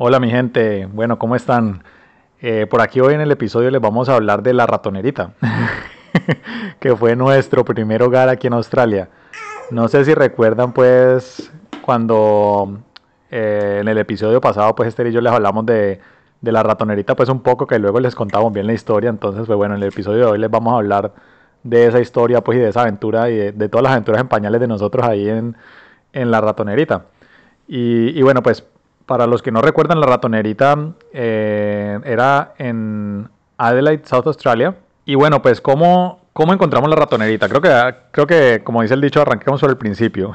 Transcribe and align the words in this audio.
Hola 0.00 0.20
mi 0.20 0.30
gente, 0.30 0.86
bueno, 0.86 1.18
¿cómo 1.18 1.34
están? 1.34 1.82
Eh, 2.40 2.68
por 2.70 2.80
aquí 2.82 3.00
hoy 3.00 3.14
en 3.14 3.20
el 3.20 3.32
episodio 3.32 3.68
les 3.68 3.80
vamos 3.80 4.08
a 4.08 4.14
hablar 4.14 4.44
de 4.44 4.54
la 4.54 4.64
ratonerita, 4.64 5.32
que 6.78 6.94
fue 6.94 7.16
nuestro 7.16 7.64
primer 7.64 8.04
hogar 8.04 8.28
aquí 8.28 8.46
en 8.46 8.52
Australia. 8.52 9.08
No 9.72 9.88
sé 9.88 10.04
si 10.04 10.14
recuerdan 10.14 10.72
pues 10.72 11.50
cuando 11.82 12.78
eh, 13.32 13.78
en 13.80 13.88
el 13.88 13.98
episodio 13.98 14.40
pasado 14.40 14.72
pues 14.76 14.90
Esther 14.90 15.08
y 15.08 15.12
yo 15.12 15.20
les 15.20 15.32
hablamos 15.32 15.66
de, 15.66 16.00
de, 16.42 16.52
la 16.52 16.62
ratonerita 16.62 17.16
pues 17.16 17.28
un 17.28 17.42
poco 17.42 17.66
que 17.66 17.80
luego 17.80 17.98
les 17.98 18.14
contamos 18.14 18.52
bien 18.52 18.68
la 18.68 18.74
historia, 18.74 19.10
entonces 19.10 19.46
pues 19.48 19.56
bueno, 19.56 19.74
en 19.74 19.82
el 19.82 19.88
episodio 19.88 20.26
de 20.26 20.30
hoy 20.30 20.38
les 20.38 20.48
vamos 20.48 20.74
a 20.74 20.76
hablar 20.76 21.12
de 21.64 21.86
esa 21.86 21.98
historia 21.98 22.40
pues 22.44 22.58
y 22.58 22.60
de 22.60 22.68
esa 22.68 22.82
aventura 22.82 23.30
y 23.30 23.50
de, 23.50 23.68
todas 23.68 23.82
las 23.82 23.92
aventuras 23.94 24.20
en 24.20 24.28
pañales 24.28 24.60
de 24.60 24.68
nosotros 24.68 25.04
ahí 25.04 25.28
en, 25.28 25.56
en 26.12 26.30
la 26.30 26.40
ratonerita. 26.40 27.06
Y, 27.66 28.16
y 28.16 28.22
bueno 28.22 28.44
pues 28.44 28.64
para 29.08 29.26
los 29.26 29.40
que 29.40 29.50
no 29.50 29.62
recuerdan, 29.62 30.00
la 30.00 30.06
ratonerita 30.06 30.76
eh, 31.14 31.98
era 32.04 32.52
en 32.58 33.30
Adelaide, 33.56 34.02
South 34.04 34.26
Australia. 34.26 34.76
Y 35.06 35.14
bueno, 35.14 35.40
pues, 35.40 35.62
¿cómo, 35.62 36.20
¿cómo 36.34 36.52
encontramos 36.52 36.90
la 36.90 36.96
ratonerita? 36.96 37.48
Creo 37.48 37.62
que, 37.62 37.94
creo 38.10 38.26
que, 38.26 38.62
como 38.62 38.82
dice 38.82 38.92
el 38.92 39.00
dicho, 39.00 39.22
arranquemos 39.22 39.62
por 39.62 39.70
el 39.70 39.78
principio. 39.78 40.32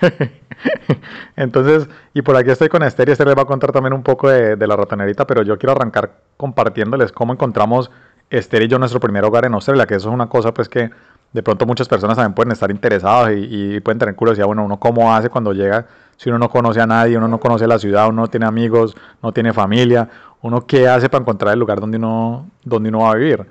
Entonces, 1.36 1.88
y 2.14 2.22
por 2.22 2.36
aquí 2.36 2.50
estoy 2.50 2.68
con 2.68 2.84
Esther 2.84 3.08
y 3.08 3.12
Esther 3.12 3.26
les 3.26 3.36
va 3.36 3.42
a 3.42 3.46
contar 3.46 3.72
también 3.72 3.92
un 3.92 4.04
poco 4.04 4.28
de, 4.28 4.56
la 4.56 4.76
ratonerita, 4.76 5.26
pero 5.26 5.42
yo 5.42 5.58
quiero 5.58 5.72
arrancar 5.72 6.12
compartiéndoles 6.36 7.10
cómo 7.10 7.32
encontramos 7.32 7.90
Esther 8.30 8.62
y 8.62 8.68
yo 8.68 8.78
nuestro 8.78 9.00
primer 9.00 9.24
hogar 9.24 9.46
en 9.46 9.54
Australia, 9.54 9.84
que 9.84 9.96
eso 9.96 10.10
es 10.10 10.14
una 10.14 10.28
cosa 10.28 10.54
pues 10.54 10.68
que 10.68 10.90
de 11.32 11.42
pronto 11.42 11.66
muchas 11.66 11.88
personas 11.88 12.16
también 12.16 12.34
pueden 12.34 12.52
estar 12.52 12.70
interesadas 12.70 13.32
y, 13.32 13.74
y 13.74 13.80
pueden 13.80 13.98
tener 13.98 14.14
curiosidad, 14.14 14.46
bueno, 14.46 14.64
uno 14.64 14.78
cómo 14.78 15.12
hace 15.12 15.28
cuando 15.28 15.52
llega 15.52 15.86
si 16.16 16.28
uno 16.28 16.38
no 16.38 16.48
conoce 16.48 16.80
a 16.80 16.86
nadie, 16.86 17.16
uno 17.16 17.28
no 17.28 17.38
conoce 17.38 17.66
la 17.66 17.78
ciudad, 17.78 18.08
uno 18.08 18.22
no 18.22 18.28
tiene 18.28 18.46
amigos, 18.46 18.96
no 19.22 19.32
tiene 19.32 19.52
familia, 19.52 20.08
uno 20.40 20.66
qué 20.66 20.88
hace 20.88 21.08
para 21.08 21.22
encontrar 21.22 21.52
el 21.54 21.60
lugar 21.60 21.80
donde 21.80 21.98
uno, 21.98 22.48
donde 22.64 22.88
uno 22.88 23.00
va 23.00 23.12
a 23.12 23.14
vivir. 23.14 23.46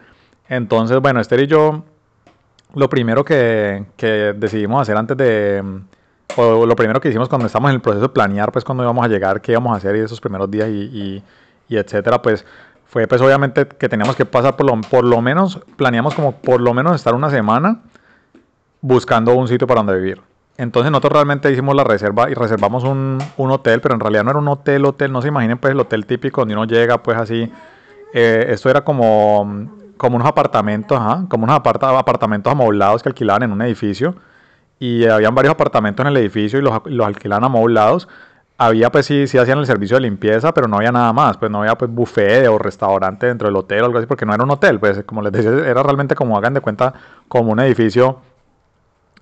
Entonces, 0.47 0.99
bueno, 0.99 1.19
Esther 1.19 1.41
y 1.41 1.47
yo, 1.47 1.83
lo 2.75 2.89
primero 2.89 3.23
que, 3.23 3.85
que 3.97 4.33
decidimos 4.35 4.81
hacer 4.81 4.97
antes 4.97 5.17
de, 5.17 5.63
o 6.37 6.65
lo 6.65 6.75
primero 6.75 6.99
que 6.99 7.09
hicimos 7.09 7.29
cuando 7.29 7.47
estamos 7.47 7.69
en 7.69 7.75
el 7.75 7.81
proceso 7.81 8.07
de 8.07 8.09
planear, 8.09 8.51
pues 8.51 8.63
cuando 8.63 8.83
íbamos 8.83 9.05
a 9.05 9.07
llegar, 9.07 9.41
qué 9.41 9.51
íbamos 9.51 9.73
a 9.73 9.77
hacer 9.77 9.95
y 9.95 9.99
esos 9.99 10.21
primeros 10.21 10.49
días 10.49 10.69
y, 10.69 11.23
y, 11.69 11.77
etcétera, 11.77 12.21
pues 12.21 12.45
fue 12.85 13.07
pues 13.07 13.21
obviamente 13.21 13.65
que 13.65 13.87
teníamos 13.87 14.15
que 14.15 14.25
pasar 14.25 14.57
por 14.57 14.65
lo, 14.65 14.81
por 14.81 15.05
lo 15.05 15.21
menos, 15.21 15.59
planeamos 15.77 16.13
como 16.13 16.33
por 16.33 16.59
lo 16.59 16.73
menos 16.73 16.95
estar 16.95 17.13
una 17.13 17.29
semana 17.29 17.79
buscando 18.81 19.33
un 19.35 19.47
sitio 19.47 19.67
para 19.67 19.79
donde 19.79 19.95
vivir. 19.95 20.21
Entonces 20.57 20.91
nosotros 20.91 21.13
realmente 21.13 21.51
hicimos 21.51 21.75
la 21.75 21.83
reserva 21.83 22.29
y 22.29 22.33
reservamos 22.33 22.83
un, 22.83 23.19
hotel, 23.37 23.81
pero 23.81 23.95
en 23.95 23.99
realidad 23.99 24.23
no 24.23 24.31
era 24.31 24.39
un 24.39 24.47
hotel, 24.47 24.85
hotel, 24.85 25.11
no 25.11 25.21
se 25.21 25.29
imaginen 25.29 25.57
pues 25.57 25.71
el 25.71 25.79
hotel 25.79 26.05
típico 26.05 26.41
donde 26.41 26.53
uno 26.53 26.65
llega 26.65 27.01
pues 27.01 27.17
así. 27.17 27.51
Eh, 28.13 28.45
esto 28.49 28.69
era 28.69 28.81
como, 28.83 29.69
como 29.97 30.17
unos 30.17 30.27
apartamentos, 30.27 30.99
como 31.29 31.45
unos 31.45 31.55
apartamentos 31.55 32.51
amoblados 32.51 33.01
que 33.01 33.09
alquilaban 33.09 33.43
en 33.43 33.51
un 33.51 33.61
edificio. 33.61 34.15
Y 34.79 35.05
habían 35.05 35.35
varios 35.35 35.53
apartamentos 35.53 36.03
en 36.05 36.11
el 36.11 36.17
edificio 36.17 36.59
y 36.59 36.61
los, 36.63 36.81
los 36.85 37.07
alquilaban 37.07 37.43
amoblados. 37.43 38.07
Había 38.57 38.91
pues 38.91 39.07
sí, 39.07 39.25
sí 39.27 39.37
hacían 39.39 39.57
el 39.57 39.65
servicio 39.65 39.97
de 39.97 40.01
limpieza, 40.01 40.53
pero 40.53 40.67
no 40.67 40.77
había 40.77 40.91
nada 40.91 41.13
más, 41.13 41.37
pues 41.37 41.49
no 41.49 41.61
había 41.61 41.75
pues 41.75 41.89
buffet 41.89 42.47
o 42.47 42.59
restaurante 42.59 43.25
dentro 43.25 43.47
del 43.47 43.55
hotel 43.55 43.81
o 43.81 43.85
algo 43.85 43.97
así, 43.97 44.05
porque 44.05 44.25
no 44.25 44.35
era 44.35 44.43
un 44.43 44.51
hotel, 44.51 44.79
pues 44.79 45.03
como 45.05 45.23
les 45.23 45.31
decía, 45.31 45.49
era 45.67 45.81
realmente 45.81 46.13
como 46.13 46.37
hagan 46.37 46.53
de 46.53 46.61
cuenta 46.61 46.93
como 47.27 47.51
un 47.51 47.59
edificio 47.59 48.19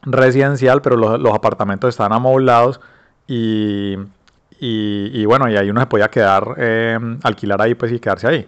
residencial, 0.04 0.82
pero 0.82 0.96
los, 0.96 1.34
apartamentos 1.34 1.90
estaban 1.90 2.14
amoblados 2.14 2.80
y, 3.28 3.98
y, 4.60 5.26
bueno, 5.26 5.50
y 5.50 5.58
ahí 5.58 5.70
uno 5.70 5.82
se 5.82 5.88
podía 5.88 6.10
quedar, 6.10 6.56
em, 6.58 7.20
alquilar 7.24 7.62
ahí 7.62 7.76
pues 7.76 7.92
y 7.92 8.00
quedarse 8.00 8.28
ahí. 8.28 8.48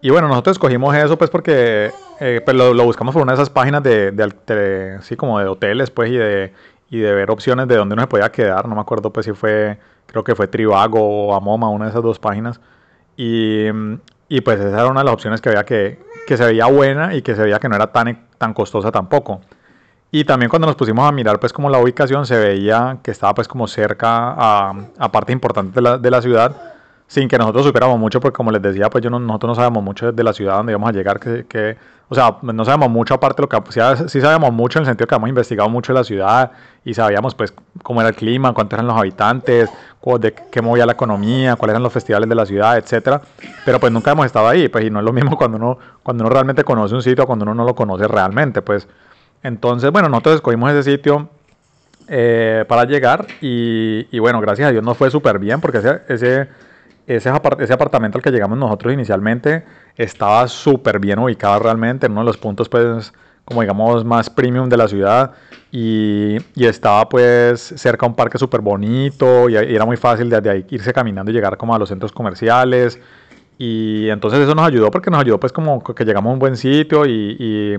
Y 0.00 0.10
bueno, 0.10 0.28
nosotros 0.28 0.56
escogimos 0.56 0.94
eso 0.94 1.16
pues 1.16 1.30
porque 1.30 1.90
eh, 2.20 2.40
pues 2.44 2.56
lo, 2.56 2.84
buscamos 2.84 3.14
por 3.14 3.22
una 3.22 3.32
de 3.32 3.36
esas 3.36 3.50
páginas 3.50 3.82
de, 3.82 4.12
de, 4.12 4.98
sí, 5.02 5.16
como 5.16 5.38
de 5.38 5.46
hoteles 5.46 5.90
pues 5.90 6.10
y 6.10 6.16
de, 6.16 6.52
y 6.90 6.98
de 6.98 7.12
ver 7.14 7.30
opciones 7.30 7.66
de 7.68 7.76
dónde 7.76 7.94
uno 7.94 8.02
se 8.02 8.08
podía 8.08 8.30
quedar. 8.30 8.68
No 8.68 8.74
me 8.74 8.80
acuerdo 8.82 9.12
pues 9.12 9.26
si 9.26 9.32
fue, 9.32 9.78
creo 10.06 10.22
que 10.22 10.34
fue 10.34 10.46
Trivago 10.46 11.00
o 11.00 11.34
Amoma, 11.34 11.70
una 11.70 11.86
de 11.86 11.90
esas 11.90 12.02
dos 12.02 12.18
páginas. 12.18 12.60
Y, 13.16 13.66
y 14.28 14.40
pues 14.42 14.60
esa 14.60 14.80
era 14.80 14.86
una 14.88 15.00
de 15.00 15.04
las 15.04 15.14
opciones 15.14 15.40
que 15.40 15.48
había 15.48 15.64
que, 15.64 15.98
que 16.26 16.36
se 16.36 16.44
veía 16.44 16.66
buena 16.66 17.14
y 17.14 17.22
que 17.22 17.34
se 17.34 17.42
veía 17.42 17.58
que 17.58 17.68
no 17.68 17.76
era 17.76 17.88
tan, 17.88 18.26
tan 18.38 18.54
costosa 18.54 18.92
tampoco. 18.92 19.40
Y 20.14 20.22
también 20.22 20.48
cuando 20.48 20.66
nos 20.66 20.76
pusimos 20.76 21.08
a 21.08 21.10
mirar 21.10 21.40
pues 21.40 21.52
como 21.52 21.68
la 21.68 21.80
ubicación 21.80 22.24
se 22.24 22.38
veía 22.38 22.98
que 23.02 23.10
estaba 23.10 23.34
pues 23.34 23.48
como 23.48 23.66
cerca 23.66 24.32
a, 24.36 24.72
a 24.96 25.10
partes 25.10 25.32
importantes 25.32 25.74
de 25.74 25.82
la, 25.82 25.98
de 25.98 26.08
la, 26.08 26.22
ciudad 26.22 26.54
sin 27.08 27.26
que 27.26 27.36
nosotros 27.36 27.66
supiéramos 27.66 27.98
mucho 27.98 28.20
porque 28.20 28.36
como 28.36 28.52
les 28.52 28.62
decía 28.62 28.88
pues 28.90 29.02
yo 29.02 29.10
no, 29.10 29.18
nosotros 29.18 29.48
no 29.48 29.54
sabemos 29.56 29.82
mucho 29.82 30.12
de 30.12 30.22
la 30.22 30.32
ciudad 30.32 30.58
donde 30.58 30.70
íbamos 30.70 30.88
a 30.88 30.92
llegar 30.92 31.18
que, 31.18 31.46
que 31.48 31.76
o 32.08 32.14
sea 32.14 32.36
no 32.42 32.64
sabemos 32.64 32.90
mucho 32.90 33.14
aparte 33.14 33.42
de 33.42 33.48
lo 33.48 33.48
que 33.48 33.72
sí, 33.72 33.80
sí, 34.06 34.20
sabemos 34.20 34.52
mucho 34.52 34.78
en 34.78 34.82
el 34.84 34.86
sentido 34.86 35.08
que 35.08 35.16
hemos 35.16 35.28
investigado 35.28 35.68
mucho 35.68 35.92
de 35.92 35.98
la 35.98 36.04
ciudad 36.04 36.52
y 36.84 36.94
sabíamos 36.94 37.34
pues 37.34 37.52
cómo 37.82 38.00
era 38.00 38.10
el 38.10 38.14
clima 38.14 38.54
cuántos 38.54 38.76
eran 38.76 38.86
los 38.86 38.96
habitantes 38.96 39.68
de 40.20 40.32
qué 40.32 40.62
movía 40.62 40.86
la 40.86 40.92
economía 40.92 41.56
cuáles 41.56 41.72
eran 41.72 41.82
los 41.82 41.92
festivales 41.92 42.28
de 42.28 42.36
la 42.36 42.46
ciudad 42.46 42.76
etcétera. 42.76 43.20
Pero 43.64 43.80
pues 43.80 43.92
nunca 43.92 44.12
hemos 44.12 44.26
estado 44.26 44.46
ahí 44.46 44.68
pues 44.68 44.84
y 44.84 44.90
no 44.90 45.00
es 45.00 45.04
lo 45.04 45.12
mismo 45.12 45.36
cuando 45.36 45.56
uno 45.56 45.76
cuando 46.04 46.22
uno 46.22 46.32
realmente 46.32 46.62
conoce 46.62 46.94
un 46.94 47.02
sitio 47.02 47.26
cuando 47.26 47.42
uno 47.42 47.52
no 47.52 47.64
lo 47.64 47.74
conoce 47.74 48.06
realmente 48.06 48.62
pues 48.62 48.86
entonces, 49.44 49.92
bueno, 49.92 50.08
nosotros 50.08 50.36
escogimos 50.36 50.72
ese 50.72 50.90
sitio 50.90 51.28
eh, 52.08 52.64
para 52.66 52.84
llegar 52.84 53.26
y, 53.42 54.18
bueno, 54.18 54.40
gracias 54.40 54.68
a 54.68 54.72
Dios 54.72 54.82
nos 54.82 54.96
fue 54.96 55.10
súper 55.10 55.38
bien 55.38 55.60
porque 55.60 55.78
ese, 56.08 56.48
ese, 57.06 57.28
apartamento 57.28 58.16
al 58.16 58.22
que 58.22 58.30
llegamos 58.30 58.56
nosotros 58.56 58.94
inicialmente 58.94 59.64
estaba 59.96 60.48
súper 60.48 60.98
bien 60.98 61.18
ubicado 61.18 61.58
realmente 61.58 62.06
en 62.06 62.12
uno 62.12 62.22
de 62.22 62.26
los 62.26 62.38
puntos 62.38 62.70
pues 62.70 63.12
como 63.44 63.60
digamos 63.60 64.02
más 64.02 64.30
premium 64.30 64.70
de 64.70 64.78
la 64.78 64.88
ciudad 64.88 65.32
y, 65.70 66.36
estaba 66.56 67.06
pues 67.06 67.60
cerca 67.76 68.06
a 68.06 68.08
un 68.08 68.14
parque 68.14 68.38
súper 68.38 68.62
bonito 68.62 69.50
y, 69.50 69.56
era 69.56 69.84
muy 69.84 69.98
fácil 69.98 70.30
desde 70.30 70.48
ahí 70.48 70.66
irse 70.70 70.90
caminando 70.90 71.30
y 71.30 71.34
llegar 71.34 71.58
como 71.58 71.74
a 71.74 71.78
los 71.78 71.90
centros 71.90 72.12
comerciales. 72.12 72.98
Y 73.56 74.08
entonces 74.08 74.40
eso 74.40 74.54
nos 74.54 74.66
ayudó 74.66 74.90
porque 74.90 75.10
nos 75.10 75.20
ayudó 75.20 75.38
pues 75.38 75.52
como 75.52 75.82
que 75.84 76.04
llegamos 76.04 76.30
a 76.30 76.32
un 76.32 76.38
buen 76.38 76.56
sitio 76.56 77.04
y 77.06 77.76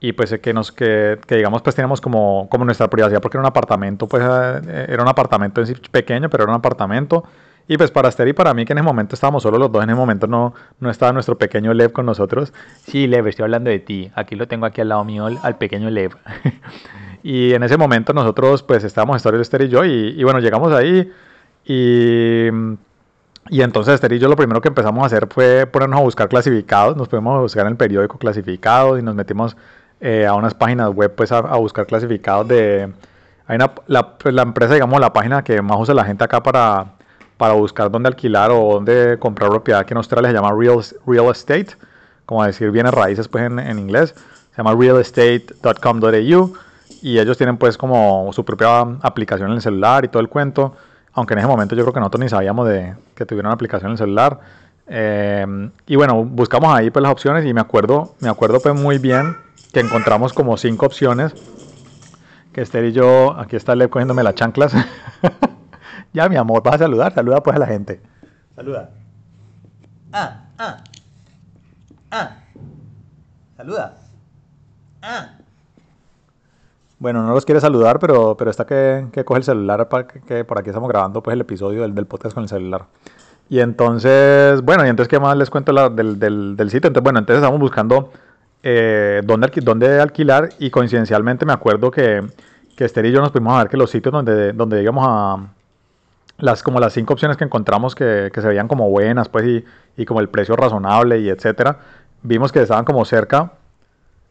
y 0.00 0.12
pues 0.12 0.38
que 0.40 0.52
nos 0.54 0.70
que, 0.70 1.18
que, 1.26 1.36
digamos 1.36 1.62
pues 1.62 1.74
teníamos 1.74 2.00
como, 2.00 2.48
como 2.50 2.64
nuestra 2.64 2.88
privacidad 2.88 3.20
porque 3.20 3.36
era 3.36 3.42
un 3.42 3.48
apartamento 3.48 4.06
pues 4.06 4.22
eh, 4.22 4.86
era 4.88 5.02
un 5.02 5.08
apartamento 5.08 5.60
en 5.60 5.66
sí 5.66 5.74
pequeño 5.90 6.28
pero 6.30 6.44
era 6.44 6.52
un 6.52 6.58
apartamento. 6.58 7.24
Y 7.70 7.76
pues 7.76 7.90
para 7.90 8.08
Esther 8.08 8.26
y 8.28 8.32
para 8.32 8.54
mí 8.54 8.64
que 8.64 8.72
en 8.72 8.78
ese 8.78 8.84
momento 8.84 9.14
estábamos 9.14 9.42
solo 9.42 9.58
los 9.58 9.70
dos 9.70 9.84
en 9.84 9.90
ese 9.90 9.96
momento 9.96 10.26
no, 10.26 10.54
no 10.80 10.90
estaba 10.90 11.12
nuestro 11.12 11.36
pequeño 11.36 11.74
Lev 11.74 11.92
con 11.92 12.06
nosotros. 12.06 12.54
Sí 12.86 13.06
Lev 13.06 13.26
estoy 13.26 13.42
hablando 13.42 13.68
de 13.68 13.78
ti. 13.78 14.10
Aquí 14.14 14.36
lo 14.36 14.48
tengo 14.48 14.64
aquí 14.64 14.80
al 14.80 14.88
lado 14.88 15.04
mío 15.04 15.26
al 15.26 15.58
pequeño 15.58 15.90
Lev. 15.90 16.16
Y 17.20 17.52
en 17.52 17.64
ese 17.64 17.76
momento 17.76 18.12
nosotros 18.12 18.62
pues 18.62 18.84
estábamos 18.84 19.16
Esther, 19.16 19.34
Esther 19.34 19.62
y 19.62 19.68
yo 19.68 19.84
y, 19.84 20.14
y 20.16 20.22
bueno 20.22 20.38
llegamos 20.38 20.72
ahí 20.72 21.12
y 21.64 22.48
y 23.50 23.62
entonces 23.62 23.94
Esther 23.94 24.12
y 24.12 24.18
yo 24.18 24.28
lo 24.28 24.36
primero 24.36 24.60
que 24.60 24.68
empezamos 24.68 25.02
a 25.02 25.06
hacer 25.06 25.26
fue 25.30 25.66
ponernos 25.66 26.00
a 26.00 26.02
buscar 26.02 26.28
clasificados, 26.28 26.96
nos 26.96 27.08
podemos 27.08 27.40
buscar 27.40 27.66
en 27.66 27.72
el 27.72 27.76
periódico 27.76 28.18
clasificados 28.18 28.98
y 28.98 29.02
nos 29.02 29.14
metimos 29.14 29.56
eh, 30.00 30.26
a 30.26 30.34
unas 30.34 30.54
páginas 30.54 30.90
web 30.90 31.14
pues 31.14 31.32
a, 31.32 31.40
buscar 31.56 31.86
clasificados 31.86 32.46
de... 32.48 32.92
Hay 33.46 33.56
una, 33.56 33.72
la, 33.86 34.18
pues, 34.18 34.34
la, 34.34 34.42
empresa, 34.42 34.74
digamos, 34.74 35.00
la 35.00 35.12
página 35.12 35.42
que 35.42 35.62
más 35.62 35.78
usa 35.80 35.94
la 35.94 36.04
gente 36.04 36.22
acá 36.22 36.42
para, 36.42 36.86
para 37.38 37.54
buscar 37.54 37.90
dónde 37.90 38.08
alquilar 38.08 38.50
o 38.50 38.74
dónde 38.74 39.16
comprar 39.18 39.50
propiedad 39.50 39.86
que 39.86 39.94
en 39.94 39.98
Australia 39.98 40.28
se 40.30 40.36
llama 40.36 40.52
Real, 40.52 40.80
real 41.06 41.30
Estate, 41.30 41.68
como 42.26 42.44
decir 42.44 42.70
bienes 42.70 42.92
raíces 42.92 43.26
pues 43.26 43.44
en, 43.44 43.58
en 43.58 43.78
inglés, 43.78 44.14
se 44.50 44.56
llama 44.58 44.74
realestate.com.au 44.74 46.52
y 47.00 47.18
ellos 47.18 47.38
tienen 47.38 47.56
pues 47.56 47.78
como 47.78 48.30
su 48.32 48.44
propia 48.44 48.80
aplicación 49.02 49.48
en 49.50 49.56
el 49.56 49.62
celular 49.62 50.04
y 50.04 50.08
todo 50.08 50.20
el 50.20 50.28
cuento, 50.28 50.74
aunque 51.14 51.34
en 51.34 51.38
ese 51.38 51.48
momento 51.48 51.74
yo 51.74 51.84
creo 51.84 51.94
que 51.94 52.00
nosotros 52.00 52.20
ni 52.20 52.28
sabíamos 52.28 52.68
de 52.68 52.94
que 53.14 53.24
tuvieran 53.24 53.52
aplicación 53.52 53.90
en 53.90 53.92
el 53.92 53.98
celular. 53.98 54.40
Eh, 54.88 55.70
y 55.86 55.96
bueno, 55.96 56.24
buscamos 56.24 56.74
ahí 56.74 56.90
pues 56.90 57.02
las 57.02 57.12
opciones 57.12 57.46
y 57.46 57.54
me 57.54 57.60
acuerdo, 57.60 58.14
me 58.20 58.28
acuerdo 58.28 58.60
pues 58.60 58.74
muy 58.74 58.98
bien 58.98 59.47
que 59.78 59.86
encontramos 59.86 60.32
como 60.32 60.56
cinco 60.56 60.86
opciones. 60.86 61.32
Que 62.52 62.62
Esther 62.62 62.84
y 62.86 62.92
yo, 62.92 63.38
aquí 63.38 63.54
está 63.54 63.76
Lev 63.76 63.90
cogiéndome 63.90 64.24
las 64.24 64.34
chanclas. 64.34 64.72
ya, 66.12 66.28
mi 66.28 66.34
amor, 66.34 66.64
vas 66.64 66.74
a 66.74 66.78
saludar, 66.78 67.14
saluda 67.14 67.40
pues 67.44 67.54
a 67.54 67.60
la 67.60 67.66
gente. 67.66 68.00
Saluda. 68.56 68.90
Ah, 70.12 70.46
ah. 70.58 70.76
Ah. 72.10 72.36
Saluda. 73.56 73.98
Ah. 75.00 75.36
Bueno, 76.98 77.22
no 77.22 77.32
los 77.32 77.44
quiere 77.44 77.60
saludar, 77.60 78.00
pero, 78.00 78.36
pero 78.36 78.50
está 78.50 78.66
que, 78.66 79.06
que 79.12 79.24
coge 79.24 79.38
el 79.38 79.44
celular 79.44 79.88
para 79.88 80.08
que, 80.08 80.44
por 80.44 80.58
aquí 80.58 80.70
estamos 80.70 80.88
grabando 80.88 81.22
pues 81.22 81.34
el 81.34 81.42
episodio 81.42 81.82
del, 81.82 81.94
del, 81.94 82.06
podcast 82.06 82.34
con 82.34 82.42
el 82.42 82.48
celular. 82.48 82.86
Y 83.48 83.60
entonces, 83.60 84.60
bueno, 84.62 84.84
y 84.84 84.88
entonces, 84.88 85.08
¿qué 85.08 85.20
más 85.20 85.36
les 85.36 85.50
cuento 85.50 85.72
del, 85.90 86.18
del, 86.18 86.56
del, 86.56 86.70
sitio? 86.70 86.88
Entonces, 86.88 87.04
bueno, 87.04 87.20
entonces 87.20 87.40
estamos 87.44 87.60
buscando 87.60 88.10
eh, 88.62 89.22
dónde, 89.24 89.50
dónde, 89.62 90.00
alquilar 90.00 90.50
y 90.58 90.70
coincidencialmente 90.70 91.46
me 91.46 91.52
acuerdo 91.52 91.90
que, 91.90 92.26
que 92.76 92.84
Esther 92.84 93.06
y 93.06 93.12
yo 93.12 93.20
nos 93.20 93.30
pudimos 93.30 93.54
a 93.54 93.58
ver 93.58 93.68
que 93.68 93.76
los 93.76 93.90
sitios 93.90 94.12
donde, 94.12 94.52
donde 94.52 94.82
íbamos 94.82 95.04
a, 95.08 95.48
las, 96.38 96.62
como 96.62 96.80
las 96.80 96.92
cinco 96.92 97.14
opciones 97.14 97.36
que 97.36 97.44
encontramos 97.44 97.94
que, 97.94 98.30
que 98.32 98.40
se 98.40 98.48
veían 98.48 98.68
como 98.68 98.88
buenas, 98.88 99.28
pues, 99.28 99.44
y, 99.44 99.64
y, 99.96 100.04
como 100.04 100.20
el 100.20 100.28
precio 100.28 100.56
razonable 100.56 101.18
y 101.20 101.28
etcétera, 101.28 101.78
vimos 102.22 102.52
que 102.52 102.62
estaban 102.62 102.84
como 102.84 103.04
cerca 103.04 103.52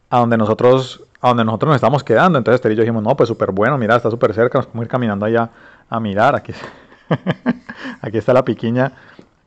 a 0.10 0.20
donde 0.20 0.38
nosotros, 0.38 1.04
a 1.22 1.30
donde 1.30 1.44
nosotros 1.44 1.70
nos 1.70 1.76
estamos 1.76 2.04
quedando. 2.04 2.38
Entonces 2.38 2.56
Esther 2.56 2.72
y 2.72 2.76
yo 2.76 2.82
dijimos, 2.82 3.04
no, 3.04 3.16
pues 3.16 3.28
súper 3.28 3.52
bueno, 3.52 3.78
mira, 3.78 3.96
está 3.96 4.10
súper 4.10 4.34
cerca, 4.34 4.60
nos 4.60 4.68
podemos 4.68 4.86
ir 4.86 4.90
caminando 4.90 5.26
allá 5.26 5.50
a 5.90 6.00
mirar. 6.00 6.36
Aquí, 6.36 6.54
aquí 8.02 8.18
está 8.18 8.34
la 8.34 8.46
piquiña 8.46 8.94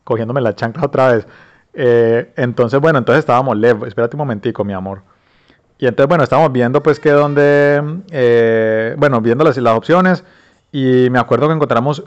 cogiéndome 0.04 0.40
la 0.40 0.54
chancla 0.54 0.84
otra 0.84 1.12
vez. 1.12 1.26
Eh, 1.74 2.32
entonces, 2.36 2.80
bueno, 2.80 2.98
entonces 2.98 3.20
estábamos 3.20 3.56
lejos. 3.56 3.88
Espérate 3.88 4.16
un 4.16 4.18
momentico, 4.18 4.64
mi 4.64 4.72
amor. 4.72 5.02
Y 5.78 5.86
entonces, 5.86 6.08
bueno, 6.08 6.24
estábamos 6.24 6.52
viendo 6.52 6.82
pues 6.82 7.00
que 7.00 7.10
donde, 7.10 8.02
eh, 8.10 8.94
bueno, 8.98 9.20
viendo 9.20 9.44
las, 9.44 9.56
las 9.56 9.76
opciones 9.76 10.24
y 10.72 11.08
me 11.10 11.18
acuerdo 11.18 11.48
que 11.48 11.54
encontramos 11.54 12.04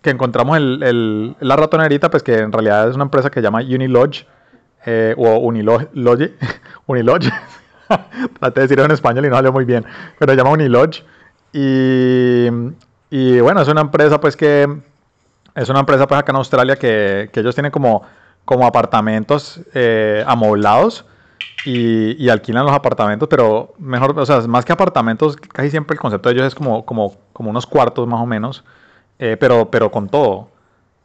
que 0.00 0.10
encontramos 0.10 0.56
el, 0.56 0.82
el, 0.82 1.36
la 1.40 1.56
ratonerita, 1.56 2.10
pues 2.10 2.22
que 2.22 2.38
en 2.38 2.50
realidad 2.50 2.88
es 2.88 2.96
una 2.96 3.04
empresa 3.04 3.30
que 3.30 3.40
se 3.40 3.44
llama 3.44 3.60
Unilodge 3.60 4.26
eh, 4.84 5.14
o 5.16 5.38
Unilodge, 5.38 5.88
Unilodge. 6.86 7.30
traté 8.40 8.60
de 8.60 8.64
decirlo 8.66 8.84
en 8.84 8.90
español 8.90 9.26
y 9.26 9.28
no 9.28 9.36
salió 9.36 9.52
muy 9.52 9.64
bien, 9.64 9.84
pero 10.18 10.32
se 10.32 10.36
llama 10.36 10.50
Unilodge. 10.50 11.04
Y, 11.52 12.48
y 13.10 13.40
bueno, 13.40 13.60
es 13.60 13.68
una 13.68 13.82
empresa 13.82 14.20
pues 14.20 14.36
que 14.36 14.66
es 15.54 15.68
una 15.68 15.80
empresa 15.80 16.06
pues 16.06 16.18
acá 16.18 16.32
en 16.32 16.36
Australia 16.36 16.76
que, 16.76 17.30
que 17.32 17.40
ellos 17.40 17.54
tienen 17.54 17.70
como, 17.70 18.02
como 18.44 18.66
apartamentos 18.66 19.60
eh, 19.74 20.24
amoblados 20.26 21.04
y, 21.64 22.22
y, 22.22 22.28
alquilan 22.28 22.64
los 22.64 22.74
apartamentos, 22.74 23.28
pero 23.28 23.74
mejor, 23.78 24.18
o 24.18 24.26
sea, 24.26 24.40
más 24.42 24.64
que 24.64 24.72
apartamentos, 24.72 25.36
casi 25.36 25.70
siempre 25.70 25.94
el 25.94 26.00
concepto 26.00 26.28
de 26.28 26.34
ellos 26.34 26.46
es 26.48 26.54
como, 26.54 26.84
como, 26.84 27.16
como 27.32 27.50
unos 27.50 27.66
cuartos 27.66 28.06
más 28.08 28.20
o 28.20 28.26
menos, 28.26 28.64
eh, 29.18 29.36
pero, 29.38 29.70
pero 29.70 29.90
con 29.90 30.08
todo. 30.08 30.48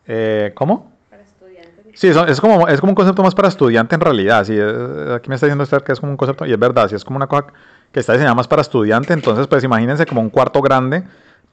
Eh, 0.07 0.51
¿Cómo? 0.55 0.91
Para 1.09 1.21
estudiantes. 1.21 1.99
Sí, 1.99 2.07
es, 2.07 2.17
es, 2.17 2.41
como, 2.41 2.67
es 2.67 2.79
como 2.79 2.91
un 2.91 2.95
concepto 2.95 3.21
más 3.21 3.35
para 3.35 3.49
estudiante 3.49 3.93
en 3.93 4.01
realidad. 4.01 4.43
Sí, 4.45 4.55
eh, 4.57 5.13
aquí 5.15 5.29
me 5.29 5.35
está 5.35 5.45
diciendo 5.45 5.63
usted 5.63 5.83
que 5.83 5.91
es 5.91 5.99
como 5.99 6.11
un 6.11 6.17
concepto, 6.17 6.45
y 6.45 6.53
es 6.53 6.59
verdad, 6.59 6.87
sí, 6.89 6.95
es 6.95 7.05
como 7.05 7.17
una 7.17 7.27
cosa 7.27 7.47
que 7.91 7.99
está 7.99 8.13
diseñada 8.13 8.35
más 8.35 8.47
para 8.47 8.61
estudiante, 8.61 9.13
entonces 9.13 9.47
pues 9.47 9.63
imagínense 9.63 10.05
como 10.05 10.21
un 10.21 10.29
cuarto 10.29 10.61
grande 10.61 11.03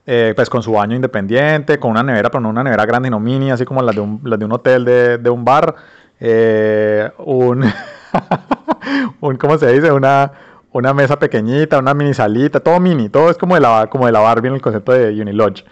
eh, 0.06 0.34
pues 0.36 0.50
con 0.50 0.62
su 0.62 0.72
baño 0.72 0.94
independiente, 0.94 1.78
con 1.78 1.92
una 1.92 2.02
nevera, 2.02 2.30
pero 2.30 2.40
no 2.40 2.50
una 2.50 2.62
nevera 2.62 2.84
grande, 2.84 3.08
no 3.08 3.20
mini, 3.20 3.50
así 3.50 3.64
como 3.64 3.82
la 3.82 3.92
de 3.92 4.00
un, 4.00 4.20
la 4.24 4.36
de 4.36 4.44
un 4.44 4.52
hotel 4.52 4.84
de, 4.84 5.18
de 5.18 5.30
un 5.30 5.44
bar, 5.44 5.74
eh, 6.20 7.10
un, 7.18 7.64
un, 9.20 9.36
¿cómo 9.36 9.56
se 9.56 9.72
dice? 9.72 9.90
Una, 9.92 10.30
una 10.72 10.92
mesa 10.92 11.18
pequeñita, 11.18 11.78
una 11.78 11.94
mini 11.94 12.12
salita, 12.12 12.60
todo 12.60 12.80
mini, 12.80 13.08
todo 13.08 13.30
es 13.30 13.38
como 13.38 13.54
de 13.54 13.62
la, 13.62 13.86
como 13.88 14.06
de 14.06 14.12
la 14.12 14.20
Barbie 14.20 14.48
el 14.48 14.60
concepto 14.60 14.92
de 14.92 15.08
Unilodge. 15.20 15.64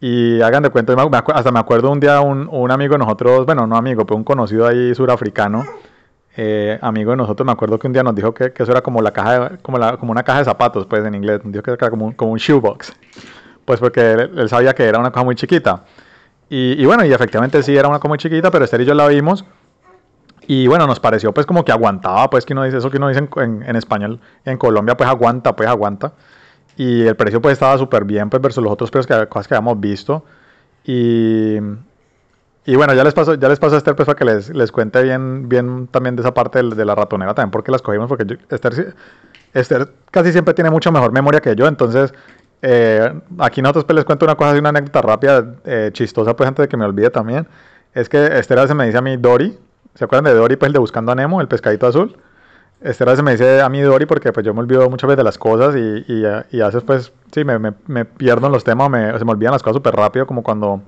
Y 0.00 0.40
hagan 0.42 0.62
de 0.62 0.70
cuenta, 0.70 0.94
hasta 1.34 1.52
me 1.52 1.58
acuerdo 1.58 1.90
un 1.90 2.00
día 2.00 2.20
un, 2.20 2.48
un 2.50 2.70
amigo 2.70 2.92
de 2.94 2.98
nosotros, 2.98 3.46
bueno, 3.46 3.66
no 3.66 3.76
amigo, 3.76 4.04
pero 4.06 4.16
un 4.16 4.24
conocido 4.24 4.66
ahí 4.66 4.94
surafricano, 4.94 5.64
eh, 6.36 6.78
amigo 6.82 7.12
de 7.12 7.16
nosotros, 7.16 7.46
me 7.46 7.52
acuerdo 7.52 7.78
que 7.78 7.86
un 7.86 7.92
día 7.94 8.02
nos 8.02 8.14
dijo 8.14 8.32
que, 8.34 8.52
que 8.52 8.62
eso 8.62 8.72
era 8.72 8.82
como 8.82 9.00
la 9.00 9.12
caja, 9.12 9.48
de, 9.50 9.58
como, 9.58 9.78
la, 9.78 9.96
como 9.96 10.12
una 10.12 10.22
caja 10.22 10.40
de 10.40 10.44
zapatos, 10.44 10.86
pues 10.86 11.04
en 11.04 11.14
inglés, 11.14 11.42
nos 11.44 11.52
dijo 11.52 11.62
que 11.62 11.72
era 11.72 11.90
como 11.90 12.14
como 12.14 12.32
un 12.32 12.38
shoebox 12.38 12.92
pues 13.66 13.80
porque 13.80 14.12
él, 14.12 14.48
sabía 14.48 14.74
que 14.74 14.84
era 14.84 14.98
una 14.98 15.10
cosa 15.10 15.24
muy 15.24 15.34
chiquita. 15.34 15.84
Y, 16.48 16.80
y, 16.80 16.86
bueno, 16.86 17.04
y 17.04 17.12
efectivamente 17.12 17.62
sí 17.62 17.76
era 17.76 17.88
una 17.88 17.98
cosa 17.98 18.08
muy 18.08 18.18
chiquita, 18.18 18.50
pero 18.50 18.64
Esther 18.64 18.80
y 18.80 18.84
yo 18.86 18.94
la 18.94 19.08
vimos. 19.08 19.44
Y 20.46 20.68
bueno, 20.68 20.86
nos 20.86 21.00
pareció 21.00 21.34
pues 21.34 21.44
como 21.44 21.64
que 21.64 21.72
aguantaba, 21.72 22.30
pues 22.30 22.46
que 22.46 22.52
uno 22.52 22.62
dice 22.62 22.78
eso 22.78 22.90
que 22.90 22.98
uno 22.98 23.08
dice 23.08 23.28
en, 23.36 23.64
en, 23.64 23.76
español, 23.76 24.20
en 24.44 24.56
Colombia 24.58 24.96
pues 24.96 25.08
aguanta, 25.08 25.56
pues 25.56 25.68
aguanta. 25.68 26.12
Y 26.76 27.02
el 27.02 27.16
precio 27.16 27.42
pues 27.42 27.54
estaba 27.54 27.76
súper 27.78 28.04
bien 28.04 28.30
pues 28.30 28.40
versus 28.40 28.62
los 28.62 28.72
otros 28.72 28.90
precios 28.90 29.06
que, 29.06 29.26
cosas 29.28 29.48
que 29.48 29.54
habíamos 29.54 29.80
visto. 29.80 30.24
Y, 30.84 31.56
y 32.64 32.76
bueno, 32.76 32.94
ya 32.94 33.02
les 33.02 33.12
paso, 33.12 33.34
ya 33.34 33.48
les 33.48 33.58
paso 33.58 33.74
a 33.74 33.78
Esther 33.78 33.96
pues 33.96 34.06
para 34.06 34.16
que 34.16 34.24
les, 34.24 34.50
les 34.50 34.70
cuente 34.70 35.02
bien, 35.02 35.48
bien 35.48 35.88
también 35.88 36.14
de 36.14 36.22
esa 36.22 36.32
parte 36.32 36.62
de, 36.62 36.76
de 36.76 36.84
la 36.84 36.94
ratonera 36.94 37.34
también 37.34 37.50
porque 37.50 37.72
las 37.72 37.82
cogimos, 37.82 38.08
porque 38.08 38.24
yo, 38.26 38.36
Esther, 38.48 38.94
Esther 39.52 39.92
casi 40.12 40.30
siempre 40.30 40.54
tiene 40.54 40.70
mucha 40.70 40.92
mejor 40.92 41.10
memoria 41.10 41.40
que 41.40 41.56
yo, 41.56 41.66
entonces 41.66 42.14
eh, 42.62 43.12
aquí 43.38 43.62
nosotros 43.62 43.84
pues, 43.84 43.96
les 43.96 44.04
cuento 44.04 44.24
una 44.24 44.34
cosa, 44.34 44.58
una 44.58 44.70
anécdota 44.70 45.02
rápida, 45.02 45.54
eh, 45.64 45.90
chistosa, 45.92 46.34
pues 46.34 46.48
antes 46.48 46.64
de 46.64 46.68
que 46.68 46.76
me 46.76 46.84
olvide 46.84 47.10
también. 47.10 47.46
Es 47.94 48.08
que 48.08 48.38
Esther 48.38 48.66
se 48.68 48.74
me 48.74 48.86
dice 48.86 48.98
a 48.98 49.02
mí 49.02 49.16
Dory. 49.16 49.58
¿Se 49.94 50.04
acuerdan 50.04 50.24
de 50.24 50.38
Dory, 50.38 50.56
pues 50.56 50.68
el 50.68 50.72
de 50.74 50.78
Buscando 50.78 51.12
a 51.12 51.14
Nemo, 51.14 51.40
el 51.40 51.48
pescadito 51.48 51.86
azul? 51.86 52.16
Esther 52.80 53.16
se 53.16 53.22
me 53.22 53.32
dice 53.32 53.62
a 53.62 53.68
mí 53.68 53.80
Dory 53.80 54.04
porque 54.04 54.32
pues 54.32 54.44
yo 54.44 54.52
me 54.52 54.60
olvido 54.60 54.88
muchas 54.90 55.08
veces 55.08 55.16
de 55.16 55.24
las 55.24 55.38
cosas 55.38 55.74
y, 55.76 56.04
y, 56.12 56.24
y 56.50 56.60
a 56.60 56.66
veces 56.66 56.82
pues 56.82 57.12
sí, 57.32 57.44
me, 57.44 57.58
me, 57.58 57.72
me, 57.86 58.04
pierdo 58.04 58.46
en 58.46 58.52
los 58.52 58.64
temas, 58.64 58.90
me, 58.90 59.18
se 59.18 59.24
me 59.24 59.32
olvidan 59.32 59.52
las 59.52 59.62
cosas 59.62 59.76
súper 59.76 59.94
rápido, 59.96 60.26
como 60.26 60.42
cuando, 60.42 60.82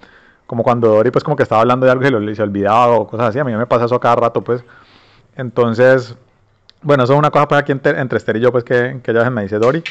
como 0.47 0.63
cuando 0.63 0.89
Dory 0.89 1.11
pues 1.11 1.25
como 1.25 1.37
que 1.37 1.43
estaba 1.43 1.63
hablando 1.63 1.87
de 1.87 1.93
algo 1.93 2.05
y 2.05 2.29
se, 2.29 2.35
se 2.35 2.43
olvidaba 2.43 2.89
o 2.89 3.07
cosas 3.07 3.29
así. 3.31 3.39
A 3.39 3.45
mí 3.45 3.55
me 3.55 3.67
pasa 3.67 3.87
eso 3.87 3.99
cada 3.99 4.17
rato, 4.17 4.43
pues. 4.43 4.63
Entonces, 5.37 6.15
bueno, 6.83 7.05
eso 7.05 7.15
es 7.15 7.19
una 7.19 7.31
cosa 7.31 7.49
pues 7.49 7.61
aquí 7.61 7.73
entre, 7.73 7.99
entre 7.99 8.19
Esther 8.19 8.37
y 8.37 8.41
yo, 8.41 8.53
pues 8.53 8.65
que, 8.65 9.01
que 9.03 9.11
ella 9.11 9.25
se 9.25 9.31
me 9.31 9.43
dice 9.43 9.59
Dory. 9.59 9.83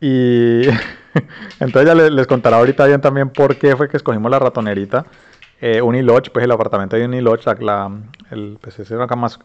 Y 0.00 0.62
entonces 1.60 1.86
ya 1.86 1.94
les, 1.94 2.10
les, 2.10 2.26
contará 2.26 2.58
ahorita 2.58 2.86
bien 2.86 3.00
también 3.00 3.30
por 3.30 3.56
qué 3.56 3.76
fue 3.76 3.88
que 3.88 3.96
escogimos 3.96 4.30
la 4.30 4.38
ratonerita. 4.38 5.06
Eh, 5.60 5.80
Unilodge, 5.80 6.30
pues 6.30 6.44
el 6.44 6.50
apartamento 6.50 6.96
de 6.96 7.04
Unilodge, 7.06 7.46
la, 7.60 7.90
el, 8.30 8.58
pues 8.60 8.78
es, 8.78 8.92
acá 8.92 9.16
más, 9.16 9.38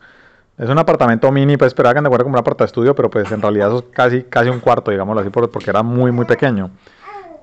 es 0.57 0.69
un 0.69 0.77
apartamento 0.77 1.31
mini, 1.31 1.55
pues 1.55 1.73
pero 1.73 1.89
hagan 1.89 2.03
de 2.03 2.09
acuerdo 2.09 2.25
como 2.25 2.33
un 2.33 2.39
apartamento 2.39 2.65
estudio, 2.65 2.95
pero 2.95 3.09
pues 3.09 3.31
en 3.31 3.41
realidad 3.41 3.69
eso 3.69 3.79
es 3.79 3.85
casi, 3.93 4.23
casi 4.23 4.49
un 4.49 4.59
cuarto, 4.59 4.91
digámoslo 4.91 5.21
así, 5.21 5.29
porque 5.29 5.69
era 5.69 5.83
muy, 5.83 6.11
muy 6.11 6.25
pequeño. 6.25 6.69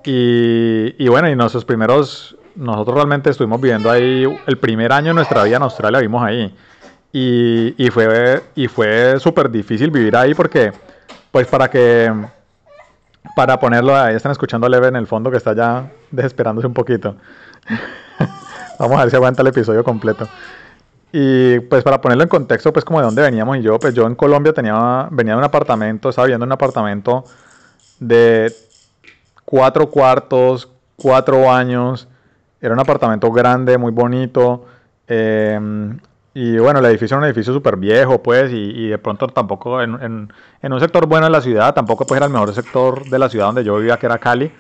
Y, 0.04 0.94
y 1.02 1.08
bueno, 1.08 1.30
y 1.30 1.34
nuestros 1.34 1.64
primeros, 1.64 2.36
nosotros 2.54 2.96
realmente 2.96 3.30
estuvimos 3.30 3.60
viviendo 3.60 3.90
ahí, 3.90 4.24
el 4.46 4.58
primer 4.58 4.92
año 4.92 5.08
de 5.08 5.14
nuestra 5.14 5.44
vida 5.44 5.56
en 5.56 5.62
Australia 5.62 6.00
vimos 6.00 6.22
ahí. 6.22 6.54
Y, 7.10 7.74
y 7.82 7.90
fue, 7.90 8.42
y 8.54 8.68
fue 8.68 9.18
súper 9.18 9.50
difícil 9.50 9.90
vivir 9.90 10.14
ahí 10.14 10.34
porque, 10.34 10.72
pues 11.32 11.46
para 11.46 11.68
que 11.70 12.12
para 13.34 13.58
ponerlo, 13.58 13.96
ahí 13.96 14.14
están 14.14 14.32
escuchando 14.32 14.66
a 14.66 14.70
Leve 14.70 14.88
en 14.88 14.96
el 14.96 15.06
fondo 15.06 15.30
que 15.30 15.36
está 15.36 15.54
ya 15.54 15.90
desesperándose 16.10 16.66
un 16.66 16.74
poquito. 16.74 17.16
Vamos 18.78 18.96
a 18.98 19.02
ver 19.02 19.10
si 19.10 19.16
aguanta 19.16 19.42
el 19.42 19.48
episodio 19.48 19.84
completo. 19.84 20.28
Y 21.12 21.60
pues 21.60 21.82
para 21.82 22.00
ponerlo 22.00 22.24
en 22.24 22.28
contexto, 22.28 22.72
pues 22.72 22.84
como 22.84 22.98
de 23.00 23.06
dónde 23.06 23.22
veníamos 23.22 23.56
y 23.56 23.62
yo, 23.62 23.78
pues 23.78 23.94
yo 23.94 24.06
en 24.06 24.14
Colombia 24.14 24.52
tenía, 24.52 25.08
venía 25.10 25.32
de 25.32 25.38
un 25.38 25.44
apartamento, 25.44 26.10
estaba 26.10 26.26
viviendo 26.26 26.44
en 26.44 26.48
un 26.48 26.52
apartamento 26.52 27.24
de 27.98 28.52
cuatro 29.44 29.90
cuartos, 29.90 30.68
cuatro 30.96 31.42
baños, 31.42 32.08
era 32.60 32.74
un 32.74 32.80
apartamento 32.80 33.30
grande, 33.32 33.78
muy 33.78 33.92
bonito, 33.92 34.66
eh, 35.06 35.58
y 36.34 36.58
bueno, 36.58 36.80
el 36.80 36.86
edificio 36.86 37.16
era 37.16 37.18
un 37.18 37.24
edificio 37.24 37.52
súper 37.52 37.76
viejo, 37.76 38.22
pues, 38.22 38.52
y, 38.52 38.56
y, 38.56 38.88
de 38.88 38.98
pronto 38.98 39.26
tampoco 39.28 39.82
en, 39.82 40.00
en, 40.02 40.32
en, 40.62 40.72
un 40.72 40.80
sector 40.80 41.06
bueno 41.06 41.26
de 41.26 41.32
la 41.32 41.40
ciudad, 41.40 41.74
tampoco 41.74 42.06
pues 42.06 42.18
era 42.18 42.26
el 42.26 42.32
mejor 42.32 42.52
sector 42.54 43.04
de 43.04 43.18
la 43.18 43.28
ciudad 43.28 43.46
donde 43.46 43.64
yo 43.64 43.76
vivía, 43.76 43.96
que 43.96 44.06
era 44.06 44.18
Cali, 44.18 44.52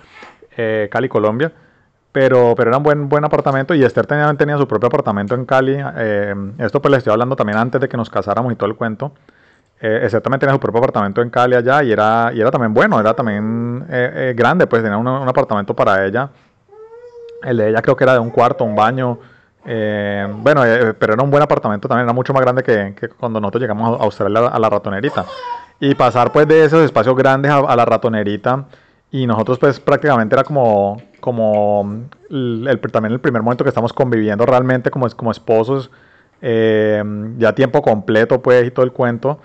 eh, 0.56 0.88
Cali, 0.90 1.08
Colombia. 1.08 1.52
Pero, 2.10 2.54
pero 2.56 2.70
era 2.70 2.78
un 2.78 2.82
buen, 2.82 3.08
buen 3.08 3.24
apartamento 3.24 3.74
y 3.74 3.84
Esther 3.84 4.06
tenía, 4.06 4.32
tenía 4.34 4.56
su 4.56 4.66
propio 4.66 4.88
apartamento 4.88 5.34
en 5.34 5.44
Cali. 5.44 5.76
Eh, 5.78 6.34
esto 6.58 6.80
pues 6.80 6.90
le 6.90 6.98
estoy 6.98 7.12
hablando 7.12 7.36
también 7.36 7.58
antes 7.58 7.80
de 7.80 7.88
que 7.88 7.96
nos 7.96 8.08
casáramos 8.08 8.52
y 8.52 8.56
todo 8.56 8.68
el 8.68 8.74
cuento. 8.74 9.12
Eh, 9.80 10.00
Esther 10.02 10.20
también 10.20 10.40
tenía 10.40 10.54
su 10.54 10.60
propio 10.60 10.78
apartamento 10.78 11.22
en 11.22 11.30
Cali 11.30 11.54
allá 11.54 11.82
y 11.84 11.92
era, 11.92 12.32
y 12.34 12.40
era 12.40 12.50
también 12.50 12.74
bueno, 12.74 12.98
era 12.98 13.14
también 13.14 13.86
eh, 13.88 14.30
eh, 14.30 14.34
grande, 14.36 14.66
pues 14.66 14.82
tenía 14.82 14.96
un, 14.96 15.06
un 15.06 15.28
apartamento 15.28 15.76
para 15.76 16.04
ella. 16.04 16.30
El 17.42 17.58
de 17.58 17.68
ella 17.68 17.82
creo 17.82 17.94
que 17.94 18.04
era 18.04 18.14
de 18.14 18.18
un 18.18 18.30
cuarto, 18.30 18.64
un 18.64 18.74
baño. 18.74 19.18
Eh, 19.70 20.26
bueno, 20.38 20.64
eh, 20.64 20.94
pero 20.94 21.12
era 21.12 21.22
un 21.22 21.30
buen 21.30 21.42
apartamento 21.42 21.88
también, 21.88 22.06
era 22.06 22.14
mucho 22.14 22.32
más 22.32 22.40
grande 22.40 22.62
que, 22.62 22.94
que, 22.98 23.10
cuando 23.10 23.38
nosotros 23.38 23.60
llegamos 23.60 24.00
a 24.00 24.02
Australia 24.02 24.46
a 24.46 24.58
la 24.58 24.70
ratonerita. 24.70 25.26
Y 25.78 25.94
pasar 25.94 26.32
pues 26.32 26.48
de 26.48 26.64
esos 26.64 26.82
espacios 26.82 27.14
grandes 27.14 27.52
a, 27.52 27.58
a, 27.58 27.76
la 27.76 27.84
ratonerita 27.84 28.64
y 29.10 29.26
nosotros 29.26 29.58
pues 29.58 29.78
prácticamente 29.78 30.34
era 30.34 30.42
como, 30.42 31.02
como 31.20 32.06
el, 32.30 32.66
el, 32.66 32.80
también 32.90 33.12
el 33.12 33.20
primer 33.20 33.42
momento 33.42 33.62
que 33.62 33.68
estamos 33.68 33.92
conviviendo 33.92 34.46
realmente 34.46 34.90
como, 34.90 35.06
como 35.10 35.30
esposos, 35.30 35.90
eh, 36.40 37.04
ya 37.36 37.54
tiempo 37.54 37.82
completo 37.82 38.40
pues 38.40 38.66
y 38.66 38.70
todo 38.70 38.86
el 38.86 38.92
cuento. 38.92 39.38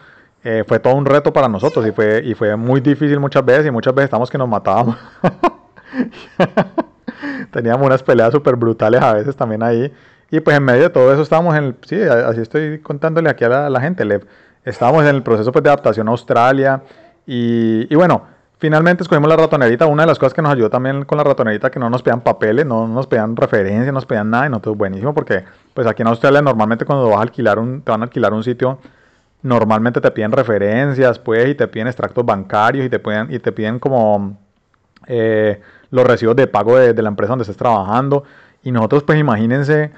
Eh, 0.45 0.63
fue 0.65 0.79
todo 0.79 0.95
un 0.95 1.05
reto 1.05 1.33
para 1.33 1.49
nosotros 1.49 1.85
y 1.85 1.91
fue, 1.91 2.21
y 2.23 2.33
fue 2.33 2.55
muy 2.55 2.79
difícil 2.79 3.19
muchas 3.19 3.43
veces 3.43 3.67
y 3.67 3.71
muchas 3.71 3.93
veces 3.93 4.05
estamos 4.05 4.29
que 4.29 4.37
nos 4.37 4.47
matábamos. 4.47 4.95
Teníamos 7.51 7.85
unas 7.85 8.03
peleas 8.03 8.31
súper 8.31 8.55
brutales 8.55 9.01
a 9.01 9.13
veces 9.13 9.35
también 9.35 9.63
ahí. 9.63 9.91
Y 10.33 10.39
pues 10.39 10.57
en 10.57 10.63
medio 10.63 10.81
de 10.81 10.89
todo 10.89 11.13
eso 11.13 11.21
estábamos 11.21 11.55
en 11.55 11.63
el, 11.63 11.75
sí, 11.85 12.01
así 12.01 12.41
estoy 12.41 12.79
contándole 12.79 13.29
aquí 13.29 13.43
a 13.43 13.69
la, 13.69 13.79
gente, 13.79 14.03
le, 14.03 14.19
estábamos 14.65 15.03
en 15.03 15.15
el 15.15 15.21
proceso 15.21 15.51
pues, 15.51 15.61
de 15.61 15.69
adaptación 15.69 16.07
a 16.07 16.11
Australia 16.11 16.81
y, 17.27 17.85
y, 17.87 17.95
bueno, 17.95 18.23
finalmente 18.57 19.03
escogimos 19.03 19.29
la 19.29 19.35
ratonerita, 19.35 19.85
una 19.85 20.01
de 20.01 20.07
las 20.07 20.17
cosas 20.17 20.33
que 20.33 20.41
nos 20.41 20.51
ayudó 20.51 20.71
también 20.71 21.05
con 21.05 21.19
la 21.19 21.23
ratonerita 21.23 21.69
que 21.69 21.77
no 21.77 21.87
nos 21.87 22.01
pedían 22.01 22.21
papeles, 22.21 22.65
no 22.65 22.87
nos 22.87 23.05
pedían 23.05 23.35
referencias, 23.35 23.85
no 23.85 23.91
nos 23.91 24.07
pedían 24.07 24.31
nada 24.31 24.47
y 24.47 24.49
nosotros 24.49 24.75
buenísimo 24.75 25.13
porque 25.13 25.43
pues 25.71 25.85
aquí 25.85 26.01
en 26.01 26.07
Australia 26.07 26.41
normalmente 26.41 26.83
cuando 26.83 27.09
vas 27.09 27.19
a 27.19 27.21
alquilar 27.21 27.59
un, 27.59 27.83
te 27.83 27.91
van 27.91 28.01
a 28.01 28.05
alquilar 28.05 28.33
un 28.33 28.43
sitio, 28.43 28.79
normalmente 29.43 30.01
te 30.01 30.09
piden 30.09 30.31
referencias 30.31 31.19
pues 31.19 31.47
y 31.47 31.53
te 31.53 31.67
piden 31.67 31.89
extractos 31.89 32.25
bancarios 32.25 32.87
y 32.87 32.89
te, 32.89 32.97
piden, 32.97 33.31
y 33.31 33.37
te 33.37 33.51
piden 33.51 33.77
como... 33.77 34.35
Eh, 35.05 35.61
los 35.91 36.07
recibos 36.07 36.35
de 36.35 36.47
pago 36.47 36.75
de 36.75 36.99
la 37.03 37.09
empresa 37.09 37.33
donde 37.33 37.43
estés 37.43 37.57
trabajando. 37.57 38.23
Y 38.63 38.71
nosotros, 38.71 39.03
pues 39.03 39.19
imagínense, 39.19 39.91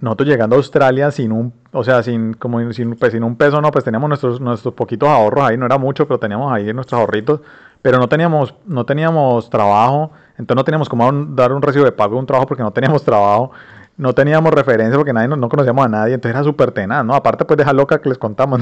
nosotros 0.00 0.28
llegando 0.28 0.54
a 0.54 0.58
Australia 0.58 1.10
sin 1.10 1.32
un, 1.32 1.52
o 1.72 1.82
sea, 1.82 2.02
sin, 2.02 2.34
como, 2.34 2.72
sin, 2.72 2.94
pues, 2.94 3.12
sin 3.12 3.24
un 3.24 3.36
peso, 3.36 3.60
no, 3.60 3.70
pues 3.70 3.84
teníamos 3.84 4.08
nuestros, 4.08 4.40
nuestros 4.40 4.74
poquitos 4.74 5.08
ahorros 5.08 5.44
ahí, 5.44 5.56
no 5.56 5.66
era 5.66 5.78
mucho, 5.78 6.06
pero 6.06 6.20
teníamos 6.20 6.52
ahí 6.52 6.72
nuestros 6.72 7.00
ahorritos, 7.00 7.40
pero 7.82 7.98
no 7.98 8.08
teníamos, 8.08 8.54
no 8.66 8.86
teníamos 8.86 9.50
trabajo, 9.50 10.12
entonces 10.32 10.56
no 10.56 10.64
teníamos 10.64 10.88
como 10.88 11.12
dar 11.34 11.52
un 11.52 11.62
recibo 11.62 11.84
de 11.84 11.92
pago 11.92 12.14
de 12.14 12.20
un 12.20 12.26
trabajo 12.26 12.46
porque 12.46 12.62
no 12.62 12.72
teníamos 12.72 13.02
trabajo, 13.02 13.50
no 13.96 14.14
teníamos 14.14 14.52
referencia 14.54 14.96
porque 14.96 15.12
nadie, 15.12 15.28
no, 15.28 15.48
conocíamos 15.48 15.84
a 15.84 15.88
nadie, 15.88 16.14
entonces 16.14 16.36
era 16.36 16.44
súper 16.44 16.70
tenaz, 16.70 17.04
¿no? 17.04 17.14
Aparte 17.14 17.44
pues 17.44 17.56
de 17.56 17.64
esa 17.64 17.72
loca 17.72 18.00
que 18.00 18.08
les 18.08 18.18
contamos, 18.18 18.60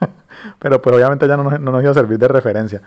pero 0.58 0.80
pues 0.80 0.96
obviamente 0.96 1.28
ya 1.28 1.36
no, 1.36 1.44
no, 1.44 1.58
nos 1.58 1.82
iba 1.82 1.90
a 1.90 1.94
servir 1.94 2.18
de 2.18 2.28
referencia. 2.28 2.80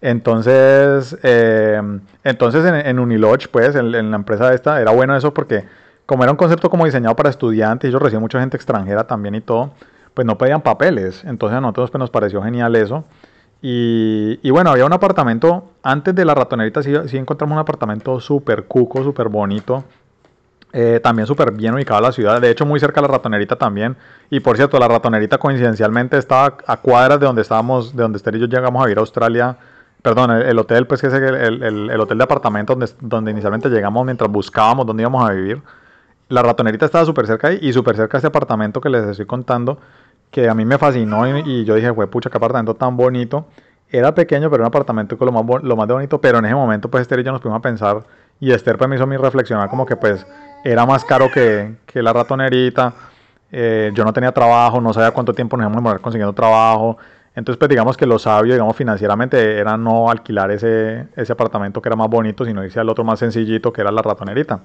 Entonces, 0.00 1.18
eh, 1.24 1.82
entonces 2.22 2.64
en, 2.64 2.74
en 2.76 2.98
Unilodge, 3.00 3.48
pues, 3.48 3.74
en, 3.74 3.92
en 3.96 4.12
la 4.12 4.16
empresa 4.16 4.54
esta, 4.54 4.80
era 4.80 4.92
bueno 4.92 5.16
eso 5.16 5.34
porque 5.34 5.64
como 6.08 6.22
era 6.22 6.32
un 6.32 6.38
concepto 6.38 6.70
como 6.70 6.86
diseñado 6.86 7.14
para 7.16 7.28
estudiantes, 7.28 7.86
y 7.86 7.90
ellos 7.90 8.00
reciben 8.00 8.22
mucha 8.22 8.40
gente 8.40 8.56
extranjera 8.56 9.06
también 9.06 9.34
y 9.34 9.42
todo, 9.42 9.72
pues 10.14 10.26
no 10.26 10.38
pedían 10.38 10.62
papeles. 10.62 11.22
Entonces 11.26 11.58
a 11.58 11.60
nosotros 11.60 11.90
pues, 11.90 11.98
nos 11.98 12.08
pareció 12.08 12.42
genial 12.42 12.74
eso. 12.76 13.04
Y, 13.60 14.50
bueno, 14.50 14.70
había 14.70 14.86
un 14.86 14.92
apartamento, 14.94 15.68
antes 15.82 16.14
de 16.14 16.24
la 16.24 16.34
ratonerita 16.34 16.82
sí, 16.82 16.94
encontramos 17.18 17.56
un 17.56 17.58
apartamento 17.58 18.20
súper 18.20 18.64
cuco, 18.64 19.04
súper 19.04 19.28
bonito. 19.28 19.84
Eh, 20.72 20.98
también 21.02 21.26
súper 21.26 21.52
bien 21.52 21.74
ubicado 21.74 22.00
la 22.00 22.12
ciudad, 22.12 22.40
de 22.40 22.50
hecho 22.50 22.66
muy 22.66 22.80
cerca 22.80 23.02
de 23.02 23.08
la 23.08 23.12
ratonerita 23.12 23.56
también. 23.56 23.94
Y 24.30 24.40
por 24.40 24.56
cierto, 24.56 24.78
la 24.78 24.88
ratonerita 24.88 25.36
coincidencialmente 25.36 26.16
estaba 26.16 26.56
a 26.66 26.76
cuadras 26.78 27.20
de 27.20 27.26
donde 27.26 27.42
estábamos, 27.42 27.94
de 27.94 28.02
donde 28.02 28.16
Esther 28.16 28.36
y 28.36 28.40
yo 28.40 28.46
llegamos 28.46 28.82
a 28.82 28.86
vivir 28.86 28.96
a 28.96 29.00
Australia. 29.02 29.58
Perdón, 30.00 30.30
el, 30.30 30.58
hotel, 30.58 30.86
pues 30.86 31.02
que 31.02 31.08
es 31.08 31.12
el, 31.12 31.62
el, 31.90 32.00
hotel 32.00 32.16
de 32.16 32.24
apartamento 32.24 32.74
donde, 32.74 32.90
donde 32.98 33.30
inicialmente 33.30 33.68
llegamos 33.68 34.06
mientras 34.06 34.30
buscábamos 34.30 34.86
dónde 34.86 35.02
íbamos 35.02 35.28
a 35.28 35.34
vivir 35.34 35.60
la 36.28 36.42
ratonerita 36.42 36.86
estaba 36.86 37.04
súper 37.04 37.26
cerca 37.26 37.52
y 37.52 37.72
súper 37.72 37.96
cerca 37.96 38.18
de 38.18 38.18
este 38.20 38.28
apartamento 38.28 38.80
que 38.80 38.90
les 38.90 39.06
estoy 39.06 39.26
contando, 39.26 39.78
que 40.30 40.48
a 40.48 40.54
mí 40.54 40.64
me 40.64 40.78
fascinó 40.78 41.26
y, 41.38 41.64
yo 41.64 41.74
dije, 41.74 41.90
güey, 41.90 42.08
pucha, 42.08 42.30
qué 42.30 42.36
apartamento 42.36 42.74
tan 42.74 42.96
bonito. 42.96 43.46
Era 43.90 44.14
pequeño, 44.14 44.50
pero 44.50 44.62
un 44.62 44.66
apartamento 44.66 45.16
con 45.16 45.26
lo 45.26 45.32
más, 45.32 45.62
lo 45.62 45.76
más 45.76 45.88
bonito, 45.88 46.20
pero 46.20 46.38
en 46.38 46.44
ese 46.44 46.54
momento, 46.54 46.90
pues 46.90 47.02
Esther 47.02 47.20
y 47.20 47.24
yo 47.24 47.32
nos 47.32 47.40
pudimos 47.40 47.58
a 47.58 47.62
pensar, 47.62 48.04
y 48.38 48.52
Esther 48.52 48.76
pues 48.76 48.88
me 48.90 48.96
hizo 48.96 49.04
a 49.04 49.06
mí 49.06 49.16
reflexionar 49.16 49.70
como 49.70 49.86
que 49.86 49.96
pues 49.96 50.26
era 50.62 50.84
más 50.84 51.04
caro 51.04 51.30
que, 51.32 51.76
que 51.86 52.02
la 52.02 52.12
ratonerita, 52.12 52.92
eh, 53.50 53.90
yo 53.94 54.04
no 54.04 54.12
tenía 54.12 54.32
trabajo, 54.32 54.80
no 54.80 54.92
sabía 54.92 55.10
cuánto 55.12 55.32
tiempo 55.32 55.56
nos 55.56 55.64
íbamos 55.64 55.76
a 55.76 55.80
demorar 55.80 56.00
consiguiendo 56.00 56.34
trabajo, 56.34 56.98
entonces 57.34 57.58
pues 57.58 57.70
digamos 57.70 57.96
que 57.96 58.04
lo 58.04 58.18
sabio, 58.18 58.52
digamos 58.52 58.76
financieramente, 58.76 59.58
era 59.58 59.78
no 59.78 60.10
alquilar 60.10 60.50
ese, 60.50 61.06
ese 61.16 61.32
apartamento 61.32 61.80
que 61.80 61.88
era 61.88 61.96
más 61.96 62.10
bonito, 62.10 62.44
sino 62.44 62.62
irse 62.64 62.78
al 62.80 62.88
otro 62.90 63.04
más 63.04 63.18
sencillito 63.20 63.72
que 63.72 63.80
era 63.80 63.90
la 63.90 64.02
ratonerita. 64.02 64.60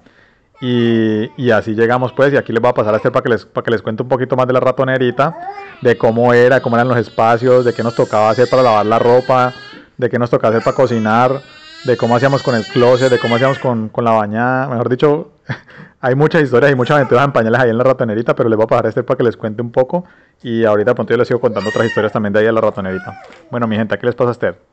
Y, 0.65 1.51
así 1.51 1.75
llegamos 1.75 2.13
pues, 2.13 2.31
y 2.31 2.37
aquí 2.37 2.53
les 2.53 2.61
voy 2.61 2.69
a 2.69 2.73
pasar 2.73 2.93
a 2.93 2.97
hacer 2.97 3.11
para 3.11 3.21
que, 3.21 3.29
les, 3.29 3.45
para 3.45 3.65
que 3.65 3.71
les 3.71 3.81
cuente 3.81 4.01
un 4.01 4.07
poquito 4.07 4.37
más 4.37 4.47
de 4.47 4.53
la 4.53 4.61
ratonerita, 4.61 5.35
de 5.81 5.97
cómo 5.97 6.33
era, 6.33 6.61
cómo 6.61 6.77
eran 6.77 6.87
los 6.87 6.95
espacios, 6.95 7.65
de 7.65 7.73
qué 7.73 7.83
nos 7.83 7.95
tocaba 7.95 8.29
hacer 8.29 8.49
para 8.49 8.63
lavar 8.63 8.85
la 8.85 8.97
ropa, 8.97 9.53
de 9.97 10.09
qué 10.09 10.17
nos 10.17 10.29
tocaba 10.29 10.55
hacer 10.55 10.63
para 10.63 10.77
cocinar, 10.77 11.41
de 11.83 11.97
cómo 11.97 12.15
hacíamos 12.15 12.41
con 12.43 12.55
el 12.55 12.63
closet, 12.63 13.11
de 13.11 13.19
cómo 13.19 13.35
hacíamos 13.35 13.59
con, 13.59 13.89
con 13.89 14.05
la 14.05 14.11
bañada, 14.11 14.69
mejor 14.69 14.87
dicho, 14.87 15.31
hay 15.99 16.15
muchas 16.15 16.41
historias 16.41 16.71
y 16.71 16.75
muchas 16.75 16.95
aventuras 16.95 17.25
en 17.25 17.33
pañales 17.33 17.59
ahí 17.59 17.69
en 17.69 17.77
la 17.77 17.83
ratonerita, 17.83 18.33
pero 18.33 18.47
les 18.47 18.55
voy 18.55 18.63
a 18.63 18.67
pasar 18.67 18.85
a 18.85 18.89
este 18.89 19.03
para 19.03 19.17
que 19.17 19.23
les 19.23 19.35
cuente 19.35 19.61
un 19.61 19.71
poco, 19.73 20.05
y 20.43 20.63
ahorita 20.63 20.95
pronto 20.95 21.11
yo 21.11 21.17
les 21.17 21.27
sigo 21.27 21.41
contando 21.41 21.71
otras 21.71 21.87
historias 21.87 22.13
también 22.13 22.31
de 22.31 22.39
ahí 22.39 22.45
en 22.45 22.55
la 22.55 22.61
ratonerita. 22.61 23.21
Bueno, 23.51 23.67
mi 23.67 23.75
gente, 23.75 23.97
¿qué 23.97 24.05
les 24.05 24.15
pasa 24.15 24.29
a 24.29 24.31
Esther? 24.31 24.72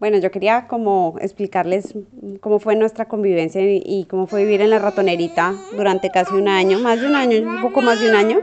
Bueno, 0.00 0.16
yo 0.16 0.30
quería 0.30 0.66
como 0.66 1.16
explicarles 1.20 1.94
cómo 2.40 2.58
fue 2.58 2.74
nuestra 2.74 3.04
convivencia 3.04 3.60
y, 3.62 4.06
cómo 4.08 4.26
fue 4.26 4.44
vivir 4.44 4.62
en 4.62 4.70
la 4.70 4.78
ratonerita 4.78 5.52
durante 5.76 6.08
casi 6.08 6.34
un 6.34 6.48
año, 6.48 6.78
más 6.78 7.02
de 7.02 7.06
un 7.06 7.14
año, 7.14 7.42
un 7.42 7.60
poco 7.60 7.82
más 7.82 8.00
de 8.00 8.08
un 8.08 8.14
año. 8.14 8.38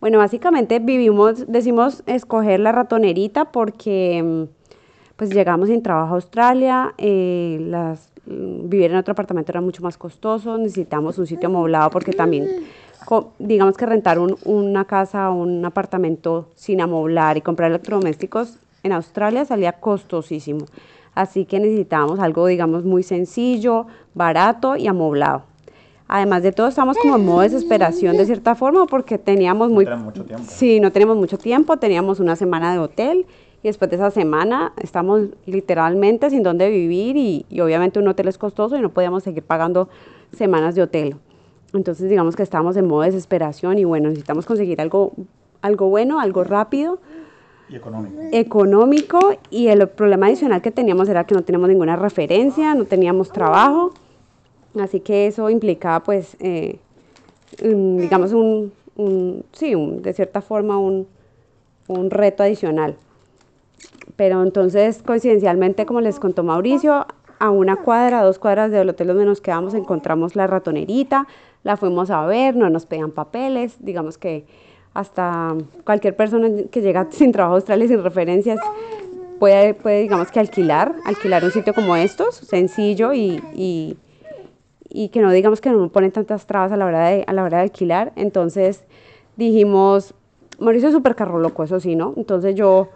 Bueno, 0.00 0.16
básicamente 0.16 0.78
vivimos, 0.78 1.44
decimos 1.46 2.02
escoger 2.06 2.60
la 2.60 2.72
ratonerita 2.72 3.52
porque 3.52 4.48
pues 5.16 5.28
llegamos 5.28 5.68
sin 5.68 5.82
trabajo 5.82 6.12
a 6.12 6.16
Australia, 6.16 6.94
eh, 6.96 7.58
las, 7.60 8.10
vivir 8.24 8.92
en 8.92 8.96
otro 8.96 9.12
apartamento 9.12 9.52
era 9.52 9.60
mucho 9.60 9.82
más 9.82 9.98
costoso, 9.98 10.56
necesitamos 10.56 11.18
un 11.18 11.26
sitio 11.26 11.50
amoblado 11.50 11.90
porque 11.90 12.12
también 12.12 12.48
digamos 13.38 13.76
que 13.76 13.84
rentar 13.84 14.18
una 14.18 14.86
casa 14.86 15.30
o 15.30 15.34
un 15.34 15.62
apartamento 15.66 16.48
sin 16.54 16.80
amoblar 16.80 17.36
y 17.36 17.42
comprar 17.42 17.70
electrodomésticos 17.70 18.58
en 18.82 18.92
Australia 18.92 19.44
salía 19.44 19.72
costosísimo. 19.72 20.66
Así 21.14 21.44
que 21.44 21.60
necesitábamos 21.60 22.20
algo, 22.20 22.46
digamos, 22.46 22.84
muy 22.84 23.02
sencillo, 23.02 23.86
barato 24.14 24.76
y 24.76 24.86
amoblado. 24.86 25.44
Además 26.08 26.42
de 26.42 26.52
todo, 26.52 26.68
estamos 26.68 26.96
como 26.98 27.16
en 27.16 27.24
modo 27.24 27.40
desesperación 27.40 28.16
de 28.16 28.26
cierta 28.26 28.54
forma 28.54 28.86
porque 28.86 29.18
teníamos 29.18 29.70
muy... 29.70 29.84
No 29.84 29.96
mucho 29.96 30.24
tiempo. 30.24 30.44
Sí, 30.46 30.80
no 30.80 30.92
teníamos 30.92 31.16
mucho 31.16 31.38
tiempo, 31.38 31.78
teníamos 31.78 32.20
una 32.20 32.36
semana 32.36 32.72
de 32.72 32.78
hotel 32.80 33.26
y 33.62 33.68
después 33.68 33.90
de 33.90 33.96
esa 33.96 34.10
semana 34.10 34.72
estamos 34.82 35.22
literalmente 35.46 36.28
sin 36.28 36.42
dónde 36.42 36.68
vivir 36.68 37.16
y, 37.16 37.46
y 37.48 37.60
obviamente 37.60 37.98
un 37.98 38.08
hotel 38.08 38.28
es 38.28 38.36
costoso 38.36 38.76
y 38.76 38.82
no 38.82 38.90
podíamos 38.90 39.22
seguir 39.22 39.42
pagando 39.42 39.88
semanas 40.32 40.74
de 40.74 40.82
hotel. 40.82 41.16
Entonces 41.72 42.10
digamos 42.10 42.36
que 42.36 42.42
estábamos 42.42 42.76
en 42.76 42.86
modo 42.86 43.02
desesperación 43.02 43.78
y 43.78 43.84
bueno, 43.84 44.08
necesitamos 44.08 44.44
conseguir 44.44 44.80
algo, 44.82 45.12
algo 45.62 45.88
bueno, 45.88 46.20
algo 46.20 46.44
rápido 46.44 46.98
económico. 47.76 48.16
Económico 48.32 49.38
y 49.50 49.68
el 49.68 49.88
problema 49.88 50.26
adicional 50.26 50.62
que 50.62 50.70
teníamos 50.70 51.08
era 51.08 51.24
que 51.24 51.34
no 51.34 51.42
teníamos 51.42 51.68
ninguna 51.68 51.96
referencia, 51.96 52.74
no 52.74 52.84
teníamos 52.84 53.32
trabajo, 53.32 53.92
así 54.80 55.00
que 55.00 55.26
eso 55.26 55.50
implicaba 55.50 56.00
pues, 56.02 56.36
eh, 56.40 56.78
digamos, 57.60 58.32
un, 58.32 58.72
sí, 59.52 59.74
de 59.74 60.12
cierta 60.12 60.40
forma 60.40 60.78
un, 60.78 61.06
un 61.88 62.10
reto 62.10 62.42
adicional. 62.42 62.96
Pero 64.16 64.42
entonces, 64.42 65.02
coincidencialmente, 65.02 65.86
como 65.86 66.00
les 66.00 66.18
contó 66.20 66.42
Mauricio, 66.42 67.06
a 67.38 67.50
una 67.50 67.76
cuadra, 67.76 68.20
a 68.20 68.24
dos 68.24 68.38
cuadras 68.38 68.70
del 68.70 68.88
hotel 68.88 69.08
donde 69.08 69.24
nos 69.24 69.40
quedamos, 69.40 69.74
encontramos 69.74 70.36
la 70.36 70.46
ratonerita, 70.46 71.26
la 71.64 71.76
fuimos 71.76 72.10
a 72.10 72.24
ver, 72.24 72.54
no 72.54 72.70
nos 72.70 72.86
pedían 72.86 73.10
papeles, 73.10 73.74
digamos 73.80 74.16
que 74.16 74.44
hasta 74.94 75.56
cualquier 75.84 76.16
persona 76.16 76.48
que 76.70 76.80
llega 76.80 77.06
sin 77.10 77.32
trabajo 77.32 77.54
a 77.54 77.56
Australia 77.58 77.88
sin 77.88 78.02
referencias 78.02 78.58
puede, 79.38 79.74
puede, 79.74 80.02
digamos 80.02 80.30
que 80.30 80.38
alquilar, 80.38 80.94
alquilar 81.04 81.44
un 81.44 81.50
sitio 81.50 81.74
como 81.74 81.96
estos, 81.96 82.36
sencillo 82.36 83.12
y, 83.12 83.42
y, 84.88 85.08
que 85.08 85.20
no 85.20 85.32
digamos 85.32 85.60
que 85.60 85.70
no 85.70 85.88
ponen 85.88 86.12
tantas 86.12 86.46
trabas 86.46 86.70
a 86.70 86.76
la 86.76 86.86
hora 86.86 87.08
de, 87.08 87.24
a 87.26 87.32
la 87.32 87.42
hora 87.42 87.58
de 87.58 87.64
alquilar. 87.64 88.12
Entonces 88.14 88.84
dijimos, 89.36 90.14
Mauricio 90.62 90.88
es 90.88 90.94
súper 90.94 91.14
carro 91.14 91.38
loco, 91.38 91.64
eso 91.64 91.80
sí, 91.80 91.96
¿no? 91.96 92.14
Entonces 92.16 92.54
yo, 92.54 92.88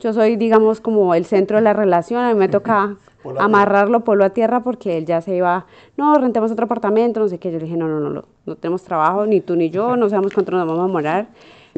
yo 0.00 0.12
soy, 0.12 0.36
digamos, 0.36 0.80
como 0.80 1.14
el 1.14 1.24
centro 1.24 1.56
de 1.56 1.62
la 1.62 1.72
relación, 1.72 2.22
a 2.22 2.32
mí 2.32 2.38
me 2.38 2.48
toca 2.48 2.96
amarrarlo 3.38 4.00
polo 4.00 4.24
a 4.24 4.30
tierra 4.30 4.60
porque 4.60 4.98
él 4.98 5.06
ya 5.06 5.20
se 5.20 5.36
iba, 5.36 5.66
no, 5.96 6.18
rentemos 6.18 6.50
otro 6.50 6.64
apartamento, 6.64 7.20
no 7.20 7.28
sé 7.28 7.38
qué. 7.38 7.52
Yo 7.52 7.58
le 7.58 7.64
dije, 7.64 7.76
no, 7.76 7.88
no, 7.88 8.00
no, 8.00 8.10
no, 8.10 8.24
no 8.44 8.56
tenemos 8.56 8.82
trabajo, 8.82 9.26
ni 9.26 9.40
tú 9.40 9.56
ni 9.56 9.70
yo, 9.70 9.96
no 9.96 10.08
sabemos 10.08 10.32
cuánto 10.34 10.52
nos 10.52 10.66
vamos 10.66 10.84
a 10.84 10.92
morar. 10.92 11.26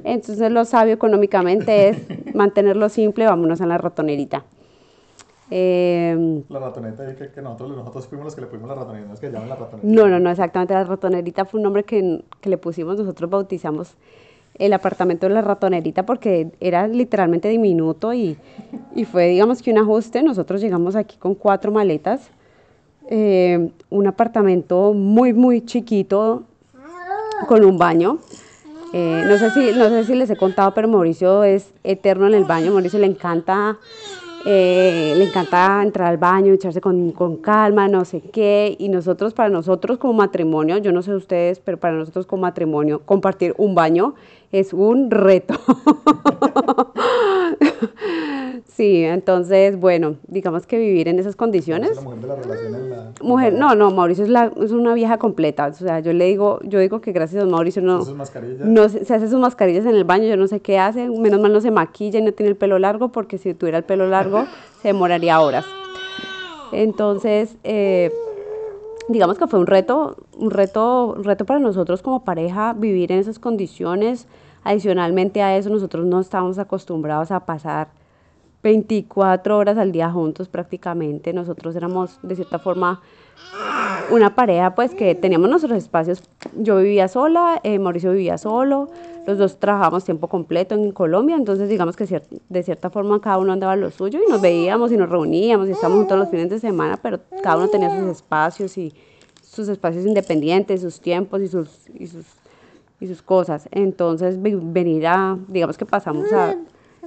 Entonces 0.03 0.51
lo 0.51 0.65
sabio 0.65 0.95
económicamente 0.95 1.89
es 1.89 1.99
mantenerlo 2.35 2.89
simple, 2.89 3.27
vámonos 3.27 3.61
a 3.61 3.67
la 3.67 3.79
ratonerita. 3.79 4.45
Eh, 5.51 6.43
la 6.49 6.59
ratonerita, 6.59 7.15
que, 7.15 7.31
que 7.31 7.43
nosotros, 7.43 7.77
nosotros, 7.77 8.09
fuimos 8.09 8.25
los 8.25 8.35
que 8.35 8.41
le 8.41 8.47
pusimos 8.47 8.69
la 8.69 8.77
ratonerita, 8.77 9.09
no 9.09 9.15
es 9.15 9.21
que 9.21 9.31
llaman 9.31 9.49
la 9.51 9.57
ratonerita. 9.57 9.95
No, 9.95 10.09
no, 10.09 10.19
no, 10.19 10.31
exactamente, 10.31 10.75
la 10.75 10.85
ratonerita 10.85 11.45
fue 11.45 11.59
un 11.59 11.65
nombre 11.65 11.85
que, 11.85 12.25
que 12.41 12.49
le 12.49 12.57
pusimos, 12.57 12.97
nosotros 12.97 13.31
bautizamos 13.31 13.95
el 14.59 14.73
apartamento 14.73 15.29
de 15.29 15.35
la 15.35 15.43
ratonerita 15.43 16.07
porque 16.07 16.53
era 16.61 16.87
literalmente 16.87 17.49
diminuto 17.49 18.13
y, 18.15 18.37
y 18.95 19.05
fue, 19.05 19.29
digamos 19.29 19.63
que 19.63 19.71
un 19.71 19.79
ajuste. 19.79 20.23
Nosotros 20.23 20.61
llegamos 20.61 20.97
aquí 20.97 21.17
con 21.17 21.35
cuatro 21.35 21.73
maletas, 21.73 22.31
eh, 23.09 23.71
un 23.91 24.07
apartamento 24.07 24.93
muy, 24.95 25.33
muy 25.33 25.65
chiquito 25.65 26.45
con 27.49 27.65
un 27.65 27.79
baño. 27.79 28.19
Eh, 28.93 29.25
no, 29.27 29.37
sé 29.39 29.51
si, 29.51 29.77
no 29.77 29.89
sé 29.89 30.05
si 30.05 30.15
les 30.15 30.31
he 30.31 30.37
contado, 30.37 30.73
pero 30.73 30.87
Mauricio 30.87 31.43
es 31.43 31.73
eterno 31.83 32.29
en 32.29 32.35
el 32.35 32.45
baño. 32.45 32.73
Mauricio 32.73 33.01
le 33.01 33.07
encanta 33.07 33.77
eh, 34.47 35.15
le 35.17 35.25
encanta 35.25 35.83
entrar 35.83 36.09
al 36.09 36.19
baño, 36.19 36.53
echarse 36.53 36.81
con, 36.81 37.13
con, 37.13 37.39
calma, 37.39 37.89
no 37.89 38.05
sé 38.05 38.21
qué. 38.21 38.77
Y 38.79 38.89
nosotros, 38.89 39.35
para 39.35 39.49
nosotros 39.49 39.99
como 39.99 40.13
matrimonio, 40.13 40.79
yo 40.79 40.93
no 40.93 41.03
sé 41.03 41.15
ustedes, 41.15 41.61
pero 41.61 41.79
para 41.79 41.95
nosotros 41.95 42.27
como 42.27 42.43
matrimonio, 42.43 43.01
compartir 43.05 43.55
un 43.57 43.75
baño 43.75 44.15
es 44.53 44.73
un 44.73 45.11
reto. 45.11 45.55
Sí, 48.67 49.05
entonces, 49.05 49.79
bueno, 49.79 50.17
digamos 50.27 50.67
que 50.67 50.79
vivir 50.79 51.09
en 51.09 51.19
esas 51.19 51.37
condiciones. 51.37 51.91
Es 51.91 51.97
la 51.97 52.03
mujer 52.03 52.21
de 52.21 52.29
la 52.29 52.37
relación 52.37 52.75
en 52.75 52.91
la... 52.91 53.13
Mujer, 53.23 53.53
no, 53.53 53.75
no, 53.75 53.91
Mauricio 53.91 54.25
es, 54.25 54.31
la, 54.31 54.53
es 54.61 54.73
una 54.73 54.95
vieja 54.95 55.19
completa. 55.19 55.67
O 55.67 55.73
sea, 55.73 56.01
yo 56.01 56.13
le 56.13 56.27
digo, 56.27 56.61
yo 56.63 56.79
digo 56.79 57.01
que 57.01 57.13
gracias 57.13 57.43
a 57.43 57.47
Mauricio 57.47 57.83
no, 57.83 58.05
Sus 58.05 58.15
mascarillas. 58.15 58.67
no 58.67 58.89
se, 58.89 59.05
se 59.05 59.15
hace 59.15 59.29
sus 59.29 59.39
mascarillas 59.39 59.87
en 59.87 59.95
el 59.95 60.05
baño, 60.05 60.27
yo 60.27 60.37
no 60.37 60.47
sé 60.47 60.61
qué 60.61 60.79
hace. 60.79 61.09
Menos 61.09 61.41
mal 61.41 61.53
no 61.53 61.61
se 61.61 61.71
maquilla 61.71 62.19
y 62.19 62.23
no 62.23 62.33
tiene 62.33 62.51
el 62.51 62.57
pelo 62.57 62.79
largo, 62.79 63.09
porque 63.09 63.39
si 63.39 63.55
tuviera 63.55 63.79
el 63.79 63.85
pelo 63.85 64.09
largo 64.09 64.45
se 64.83 64.89
demoraría 64.89 65.41
horas. 65.41 65.65
Entonces, 66.73 67.57
eh, 67.65 68.13
digamos 69.09 69.39
que 69.39 69.47
fue 69.47 69.59
un 69.61 69.67
reto, 69.67 70.17
un 70.37 70.51
reto, 70.51 71.15
un 71.17 71.25
reto 71.25 71.45
para 71.45 71.61
nosotros 71.61 72.03
como 72.03 72.25
pareja 72.25 72.73
vivir 72.73 73.13
en 73.13 73.19
esas 73.19 73.39
condiciones. 73.39 74.27
Adicionalmente 74.65 75.43
a 75.43 75.57
eso, 75.57 75.69
nosotros 75.69 76.07
no 76.07 76.21
estábamos 76.21 76.59
acostumbrados 76.59 77.31
a 77.31 77.41
pasar 77.41 77.89
24 78.65 79.59
horas 79.59 79.77
al 79.79 79.93
día 79.93 80.11
juntos 80.11 80.49
prácticamente. 80.49 81.33
Nosotros 81.33 81.77
éramos 81.77 82.19
de 82.23 82.35
cierta 82.35 82.59
forma 82.59 83.01
una 84.11 84.35
pareja 84.35 84.75
pues 84.75 84.95
que 84.95 85.15
teníamos 85.15 85.51
nuestros 85.51 85.77
espacios. 85.77 86.23
Yo 86.57 86.79
vivía 86.79 87.07
sola, 87.09 87.61
eh, 87.63 87.79
Mauricio 87.79 88.13
vivía 88.13 88.39
solo, 88.39 88.89
los 89.27 89.39
dos 89.39 89.59
trabajábamos 89.61 90.05
tiempo 90.05 90.29
completo 90.29 90.75
en 90.75 90.93
Colombia, 90.93 91.37
entonces 91.37 91.69
digamos 91.69 91.95
que 91.95 92.05
cier- 92.07 92.25
de 92.49 92.63
cierta 92.63 92.91
forma 92.91 93.21
cada 93.21 93.39
uno 93.39 93.53
andaba 93.53 93.77
lo 93.77 93.91
suyo 93.91 94.19
y 94.27 94.31
nos 94.31 94.41
veíamos 94.41 94.91
y 94.93 94.97
nos 94.97 95.09
reuníamos 95.11 95.69
y 95.69 95.73
estábamos 95.73 95.99
juntos 96.01 96.19
los 96.19 96.31
fines 96.31 96.49
de 96.49 96.59
semana, 96.59 96.99
pero 97.03 97.21
cada 97.43 97.59
uno 97.59 97.69
tenía 97.69 97.91
sus 97.91 98.09
espacios 98.09 98.77
y 98.79 98.93
sus 99.43 99.69
espacios 99.69 100.07
independientes, 100.07 100.81
sus 100.81 101.01
tiempos 101.01 101.43
y 101.43 101.49
sus, 101.49 101.69
y 101.99 102.07
sus, 102.07 102.25
y 102.99 103.07
sus 103.07 103.21
cosas. 103.23 103.69
Entonces 103.73 104.41
venir 104.41 105.07
a, 105.07 105.37
digamos 105.49 105.77
que 105.77 105.85
pasamos 105.87 106.33
a, 106.33 106.57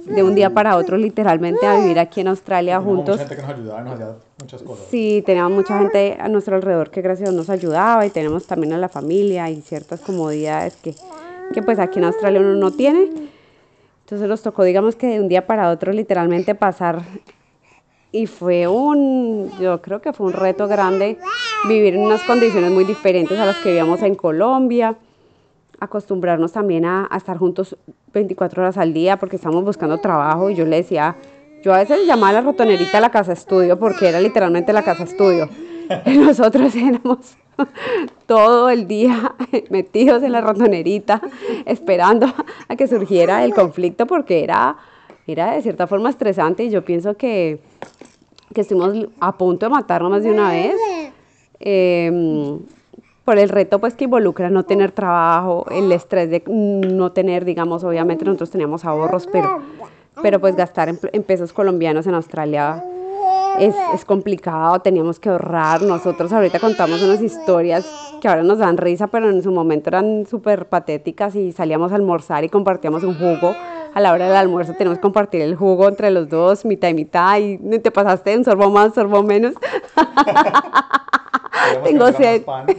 de 0.04 0.22
un 0.22 0.34
día 0.34 0.50
para 0.50 0.76
otro 0.76 0.96
literalmente 0.96 1.66
a 1.66 1.78
vivir 1.78 1.98
aquí 1.98 2.20
en 2.20 2.28
Australia 2.28 2.78
Teníamos 2.78 2.96
juntos. 2.96 3.16
Mucha 3.20 3.28
gente 3.28 3.36
que 3.36 3.42
nos 3.42 3.58
ayudaba 3.58 3.82
nos 3.82 3.92
hacía 3.94 4.06
muchas 4.40 4.62
cosas. 4.62 4.86
Sí, 4.90 5.22
teníamos 5.24 5.52
mucha 5.52 5.78
gente 5.78 6.16
a 6.20 6.28
nuestro 6.28 6.56
alrededor 6.56 6.90
que 6.90 7.02
gracias 7.02 7.28
a 7.28 7.32
Dios 7.32 7.46
nos 7.46 7.50
ayudaba 7.50 8.06
y 8.06 8.10
tenemos 8.10 8.46
también 8.46 8.72
a 8.72 8.78
la 8.78 8.88
familia 8.88 9.50
y 9.50 9.60
ciertas 9.60 10.00
comodidades 10.00 10.76
que, 10.76 10.94
que 11.52 11.62
pues 11.62 11.78
aquí 11.78 11.98
en 11.98 12.06
Australia 12.06 12.40
uno 12.40 12.54
no 12.54 12.70
tiene. 12.70 13.10
Entonces 14.04 14.28
nos 14.28 14.42
tocó, 14.42 14.64
digamos 14.64 14.96
que 14.96 15.06
de 15.06 15.20
un 15.20 15.28
día 15.28 15.46
para 15.46 15.70
otro 15.70 15.92
literalmente 15.92 16.54
pasar 16.54 17.02
y 18.10 18.26
fue 18.26 18.66
un, 18.66 19.50
yo 19.60 19.82
creo 19.82 20.00
que 20.00 20.12
fue 20.12 20.28
un 20.28 20.32
reto 20.32 20.66
grande 20.66 21.18
vivir 21.68 21.94
en 21.94 22.00
unas 22.00 22.22
condiciones 22.22 22.70
muy 22.70 22.84
diferentes 22.84 23.38
a 23.38 23.44
las 23.44 23.56
que 23.56 23.68
vivíamos 23.70 24.02
en 24.02 24.14
Colombia, 24.14 24.96
acostumbrarnos 25.80 26.52
también 26.52 26.84
a, 26.84 27.08
estar 27.16 27.36
juntos 27.38 27.76
24 28.12 28.62
horas 28.62 28.78
al 28.78 28.92
día 28.92 29.16
porque 29.18 29.36
estamos 29.36 29.64
buscando 29.64 29.98
trabajo 29.98 30.50
y 30.50 30.54
yo 30.54 30.64
le 30.64 30.76
decía, 30.76 31.16
yo 31.62 31.74
a 31.74 31.78
veces 31.78 32.06
llamaba 32.06 32.30
a 32.30 32.32
la 32.34 32.40
rotonerita 32.40 33.00
la 33.00 33.10
casa 33.10 33.32
estudio 33.32 33.78
porque 33.78 34.08
era 34.08 34.20
literalmente 34.20 34.72
la 34.72 34.82
casa 34.82 35.04
estudio. 35.04 35.48
Y 36.06 36.18
nosotros 36.18 36.74
éramos 36.74 37.36
todo 38.26 38.70
el 38.70 38.86
día 38.86 39.34
metidos 39.70 40.22
en 40.22 40.32
la 40.32 40.40
rotonerita 40.40 41.20
esperando 41.64 42.26
a 42.68 42.76
que 42.76 42.86
surgiera 42.86 43.44
el 43.44 43.54
conflicto 43.54 44.06
porque 44.06 44.44
era, 44.44 44.76
era 45.26 45.54
de 45.54 45.62
cierta 45.62 45.86
forma 45.86 46.10
estresante 46.10 46.64
y 46.64 46.70
yo 46.70 46.84
pienso 46.84 47.16
que, 47.16 47.60
que 48.54 48.62
estuvimos 48.62 49.08
a 49.20 49.36
punto 49.36 49.66
de 49.66 49.70
matarnos 49.70 50.10
más 50.10 50.22
de 50.22 50.30
una 50.30 50.50
vez. 50.50 50.74
em, 51.60 52.58
por 53.28 53.38
el 53.38 53.50
reto 53.50 53.78
pues 53.78 53.92
que 53.92 54.04
involucra 54.04 54.48
no 54.48 54.62
tener 54.62 54.90
trabajo, 54.90 55.66
el 55.70 55.92
estrés 55.92 56.30
de 56.30 56.42
no 56.46 57.12
tener, 57.12 57.44
digamos, 57.44 57.84
obviamente 57.84 58.24
nosotros 58.24 58.48
teníamos 58.48 58.86
ahorros, 58.86 59.28
pero, 59.30 59.60
pero 60.22 60.40
pues 60.40 60.56
gastar 60.56 60.88
en, 60.88 60.98
en 61.12 61.22
pesos 61.22 61.52
colombianos 61.52 62.06
en 62.06 62.14
Australia 62.14 62.82
es, 63.58 63.74
es 63.92 64.06
complicado, 64.06 64.78
teníamos 64.78 65.20
que 65.20 65.28
ahorrar. 65.28 65.82
Nosotros 65.82 66.32
ahorita 66.32 66.58
contamos 66.58 67.02
unas 67.02 67.20
historias 67.20 67.86
que 68.22 68.28
ahora 68.28 68.44
nos 68.44 68.60
dan 68.60 68.78
risa, 68.78 69.08
pero 69.08 69.28
en 69.28 69.42
su 69.42 69.52
momento 69.52 69.90
eran 69.90 70.24
súper 70.24 70.64
patéticas 70.64 71.36
y 71.36 71.52
salíamos 71.52 71.92
a 71.92 71.96
almorzar 71.96 72.44
y 72.44 72.48
compartíamos 72.48 73.04
un 73.04 73.14
jugo. 73.14 73.54
A 73.92 74.00
la 74.00 74.14
hora 74.14 74.26
del 74.26 74.36
almuerzo 74.36 74.72
tenemos 74.72 74.96
que 74.96 75.02
compartir 75.02 75.42
el 75.42 75.54
jugo 75.54 75.86
entre 75.86 76.10
los 76.10 76.30
dos, 76.30 76.64
mitad 76.64 76.88
y 76.88 76.94
mitad, 76.94 77.38
y 77.38 77.58
te 77.58 77.90
pasaste 77.90 78.38
un 78.38 78.44
sorbo 78.46 78.70
más, 78.70 78.94
sorbo 78.94 79.22
menos. 79.22 79.52
Tengo 81.84 82.10
sed. 82.12 82.46
más 82.46 82.64
pan. 82.64 82.76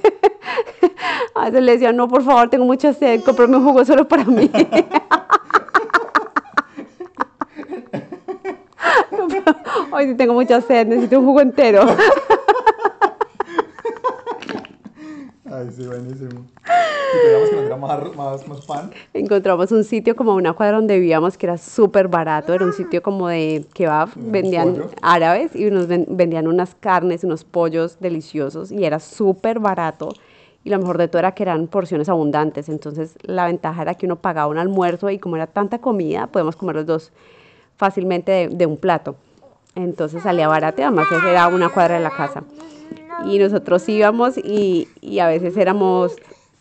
A 1.39 1.45
veces 1.45 1.63
le 1.63 1.71
decía, 1.71 1.93
no, 1.93 2.07
por 2.09 2.21
favor, 2.23 2.49
tengo 2.49 2.65
mucha 2.65 2.91
sed, 2.93 3.21
cómprame 3.23 3.55
un 3.57 3.63
jugo 3.63 3.85
solo 3.85 4.05
para 4.07 4.25
mí. 4.25 4.51
Hoy 9.91 10.07
sí 10.07 10.15
tengo 10.15 10.33
mucha 10.33 10.59
sed, 10.61 10.87
necesito 10.87 11.19
un 11.19 11.25
jugo 11.25 11.41
entero. 11.41 11.83
Ay, 15.51 15.67
sí, 15.75 15.83
buenísimo. 15.83 16.45
Queríamos 17.23 17.49
que 17.49 17.55
nos 17.55 17.63
diera 17.63 17.77
más, 17.77 18.15
más, 18.15 18.47
más 18.47 18.61
pan. 18.67 18.91
Encontramos 19.13 19.71
un 19.71 19.83
sitio 19.83 20.15
como 20.15 20.35
una 20.35 20.53
cuadra 20.53 20.75
donde 20.77 20.93
vivíamos 20.99 21.37
que 21.39 21.47
era 21.47 21.57
súper 21.57 22.07
barato, 22.07 22.53
era 22.53 22.63
un 22.65 22.73
sitio 22.73 23.01
como 23.01 23.27
de 23.29 23.65
kebab, 23.73 24.09
vendían 24.15 24.73
pollo. 24.73 24.89
árabes 25.01 25.55
y 25.55 25.71
nos 25.71 25.87
ven- 25.87 26.05
vendían 26.09 26.47
unas 26.47 26.75
carnes, 26.75 27.23
unos 27.23 27.43
pollos 27.45 27.97
deliciosos 27.99 28.71
y 28.71 28.85
era 28.85 28.99
súper 28.99 29.57
barato. 29.59 30.09
Y 30.63 30.69
lo 30.69 30.79
mejor 30.79 30.97
de 30.97 31.07
todo 31.07 31.19
era 31.19 31.31
que 31.31 31.43
eran 31.43 31.67
porciones 31.67 32.09
abundantes, 32.09 32.67
entonces 32.69 33.15
la 33.21 33.45
ventaja 33.45 33.81
era 33.81 33.95
que 33.95 34.05
uno 34.05 34.17
pagaba 34.17 34.47
un 34.47 34.57
almuerzo 34.57 35.09
y 35.09 35.17
como 35.17 35.37
era 35.37 35.47
tanta 35.47 35.79
comida, 35.79 36.27
podemos 36.27 36.55
comer 36.55 36.75
los 36.75 36.85
dos 36.85 37.11
fácilmente 37.77 38.31
de, 38.31 38.47
de 38.49 38.65
un 38.65 38.77
plato. 38.77 39.15
Entonces 39.75 40.23
salía 40.23 40.47
barato 40.47 40.81
además 40.81 41.07
era 41.27 41.47
una 41.47 41.69
cuadra 41.69 41.95
de 41.95 42.01
la 42.01 42.09
casa. 42.09 42.43
Y 43.25 43.39
nosotros 43.39 43.87
íbamos 43.87 44.37
y, 44.37 44.87
y 45.01 45.19
a 45.19 45.27
veces 45.27 45.55
éramos, 45.57 46.15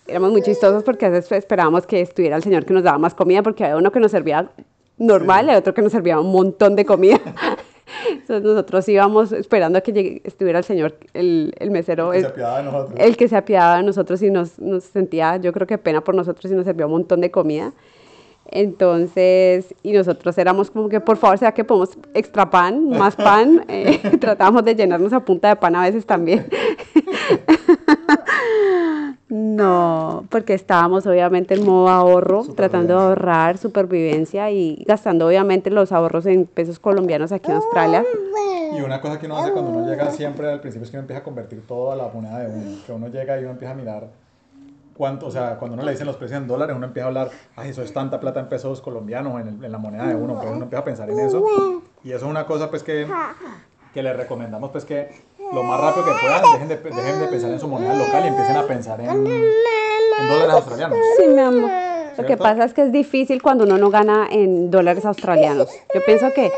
éramos 0.07 0.33
muy 0.33 0.43
chistosos 0.43 0.83
porque 0.83 1.07
a 1.07 1.11
veces 1.11 1.33
esperábamos 1.33 1.87
que 1.87 2.01
estuviera 2.01 2.37
el 2.37 2.43
señor 2.43 2.65
que 2.65 2.75
nos 2.75 2.83
daba 2.83 2.99
más 2.99 3.15
comida 3.15 3.43
porque 3.43 3.65
había 3.65 3.77
uno 3.77 3.93
que 3.93 4.01
nos 4.01 4.11
servía 4.11 4.51
normal 4.97 5.49
y 5.51 5.55
otro 5.55 5.75
que 5.75 5.83
nos 5.83 5.93
servía 5.93 6.21
un 6.21 6.33
montón 6.33 6.77
de 6.77 6.85
comida. 6.85 7.21
Entonces 8.11 8.43
nosotros 8.43 8.89
íbamos 8.89 9.33
esperando 9.33 9.79
a 9.79 9.81
que 9.81 9.93
llegue- 9.93 10.21
estuviera 10.25 10.59
el 10.59 10.65
señor, 10.65 10.95
el, 11.15 11.55
el 11.59 11.71
mesero. 11.71 12.11
Que 12.11 12.21
se 12.21 12.27
el- 12.27 12.33
apiadaba 12.33 12.59
de 12.59 12.65
nosotros. 12.65 12.95
el 12.99 13.17
que 13.17 13.29
se 13.29 13.37
apiadaba 13.37 13.77
de 13.79 13.83
nosotros 13.85 14.23
y 14.23 14.31
nos, 14.31 14.59
nos 14.59 14.85
sentía, 14.85 15.37
yo 15.37 15.53
creo 15.53 15.67
que 15.67 15.79
pena 15.79 16.01
por 16.03 16.15
nosotros 16.15 16.51
y 16.51 16.55
nos 16.55 16.65
servía 16.65 16.87
un 16.87 16.93
montón 16.93 17.21
de 17.21 17.31
comida. 17.31 17.73
Entonces, 18.51 19.75
y 19.83 19.93
nosotros 19.93 20.39
éramos 20.39 20.71
como 20.71 20.89
que, 20.89 21.01
por 21.01 21.19
favor, 21.19 21.37
¿será 21.37 21.53
que 21.53 21.65
podemos 21.65 21.91
extra 22.15 22.49
pan, 22.49 22.89
más 22.89 23.15
pan? 23.15 23.65
Eh, 23.69 24.01
tratábamos 24.21 24.65
de 24.65 24.75
llenarnos 24.75 25.13
a 25.13 25.21
punta 25.21 25.49
de 25.49 25.57
pan 25.57 25.77
a 25.77 25.83
veces 25.83 26.07
también. 26.07 26.47
No, 29.31 30.25
porque 30.31 30.55
estábamos 30.55 31.07
obviamente 31.07 31.55
en 31.55 31.65
modo 31.67 31.89
ahorro, 31.91 32.45
tratando 32.55 32.95
de 32.95 33.01
ahorrar 33.09 33.59
supervivencia 33.59 34.51
y 34.51 34.85
gastando 34.87 35.27
obviamente 35.27 35.71
los 35.71 35.93
ahorros 35.93 36.25
en 36.27 36.47
pesos 36.47 36.79
colombianos 36.79 37.31
aquí 37.33 37.51
en 37.51 37.57
Australia. 37.59 38.05
Y 38.79 38.81
una 38.81 39.01
cosa 39.01 39.19
que 39.19 39.27
uno 39.27 39.37
hace 39.37 39.53
cuando 39.53 39.71
uno 39.71 39.87
llega 39.87 40.11
siempre 40.11 40.51
al 40.51 40.61
principio 40.61 40.85
es 40.85 40.91
que 40.91 40.97
uno 40.97 41.03
empieza 41.03 41.21
a 41.21 41.25
convertir 41.25 41.67
todo 41.67 41.93
a 41.93 41.97
la 41.97 42.09
moneda 42.09 42.39
de 42.39 42.47
uno. 42.49 42.79
Que 42.87 42.93
uno 42.93 43.09
llega 43.09 43.39
y 43.39 43.43
uno 43.43 43.53
empieza 43.53 43.73
a 43.73 43.77
mirar 43.77 44.09
cuánto, 44.95 45.27
o 45.27 45.31
sea, 45.31 45.57
cuando 45.59 45.75
uno 45.75 45.85
le 45.85 45.91
dicen 45.93 46.07
los 46.07 46.17
precios 46.17 46.41
en 46.41 46.49
dólares, 46.49 46.75
uno 46.77 46.87
empieza 46.87 47.05
a 47.05 47.09
hablar, 47.09 47.31
ay, 47.57 47.71
eso 47.71 47.83
es 47.83 47.93
tanta 47.93 48.19
plata 48.21 48.41
en 48.41 48.49
pesos 48.49 48.81
colombianos, 48.81 49.41
en, 49.43 49.49
el- 49.49 49.65
en 49.65 49.73
la 49.73 49.79
moneda 49.79 50.09
de 50.09 50.15
uno, 50.17 50.35
pues 50.35 50.47
uno 50.57 50.65
empieza 50.65 50.81
a 50.81 50.85
pensar 50.85 51.09
en 51.11 51.19
eso. 51.21 51.45
Y 52.03 52.09
eso 52.13 52.25
es 52.25 52.31
una 52.31 52.47
cosa 52.47 52.71
pues 52.71 52.83
que, 52.83 53.07
que 53.99 54.03
les 54.05 54.17
recomendamos 54.17 54.71
pues 54.71 54.85
que 54.85 55.09
lo 55.53 55.65
más 55.65 55.81
rápido 55.81 56.07
que 56.07 56.13
puedan 56.21 56.41
dejen 56.53 56.69
de, 56.69 56.77
dejen 56.77 57.19
de 57.19 57.27
pensar 57.27 57.51
en 57.51 57.59
su 57.59 57.67
moneda 57.67 57.95
local 57.95 58.25
y 58.25 58.29
empiecen 58.29 58.57
a 58.57 58.63
pensar 58.63 59.01
en, 59.01 59.09
en 59.09 60.29
dólares 60.29 60.55
australianos. 60.55 60.99
Sí, 61.17 61.27
mi 61.27 61.41
amor. 61.41 61.98
Lo 62.19 62.27
que 62.27 62.37
pasa 62.37 62.65
es 62.65 62.75
que 62.75 62.83
es 62.83 62.93
difícil 62.93 63.41
cuando 63.41 63.65
uno 63.65 63.79
no 63.79 63.91
gana 63.91 64.27
en 64.31 64.71
dólares 64.71 65.05
australianos. 65.05 65.69
Yo 65.95 66.01
pienso 66.05 66.27
que, 66.35 66.51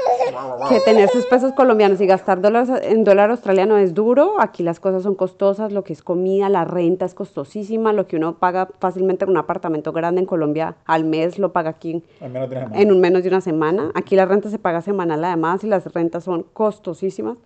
que 0.69 0.81
tener 0.81 1.09
sus 1.11 1.27
pesos 1.27 1.53
colombianos 1.53 2.01
y 2.01 2.07
gastar 2.07 2.41
dólares 2.41 2.71
en 2.83 3.05
dólar 3.05 3.31
australiano 3.31 3.77
es 3.77 3.95
duro. 3.95 4.41
Aquí 4.41 4.63
las 4.63 4.81
cosas 4.81 5.03
son 5.03 5.15
costosas, 5.15 5.73
lo 5.73 5.85
que 5.85 5.93
es 5.93 6.03
comida, 6.03 6.49
la 6.49 6.65
renta 6.65 7.05
es 7.05 7.15
costosísima, 7.15 7.93
lo 7.93 8.07
que 8.07 8.17
uno 8.17 8.37
paga 8.39 8.69
fácilmente 8.79 9.25
en 9.25 9.31
un 9.31 9.37
apartamento 9.37 9.93
grande 9.93 10.21
en 10.21 10.27
Colombia 10.27 10.77
al 10.87 11.05
mes 11.05 11.39
lo 11.39 11.53
paga 11.53 11.71
aquí 11.71 12.03
menos 12.21 12.49
de 12.49 12.57
semana. 12.57 12.81
en 12.81 12.93
un 12.93 13.01
menos 13.01 13.23
de 13.23 13.29
una 13.29 13.41
semana. 13.41 13.91
Aquí 13.95 14.17
la 14.17 14.25
renta 14.25 14.49
se 14.49 14.59
paga 14.59 14.81
semanal 14.81 15.25
además 15.25 15.63
y 15.65 15.67
las 15.67 15.93
rentas 15.93 16.25
son 16.25 16.47
costosísimas. 16.55 17.37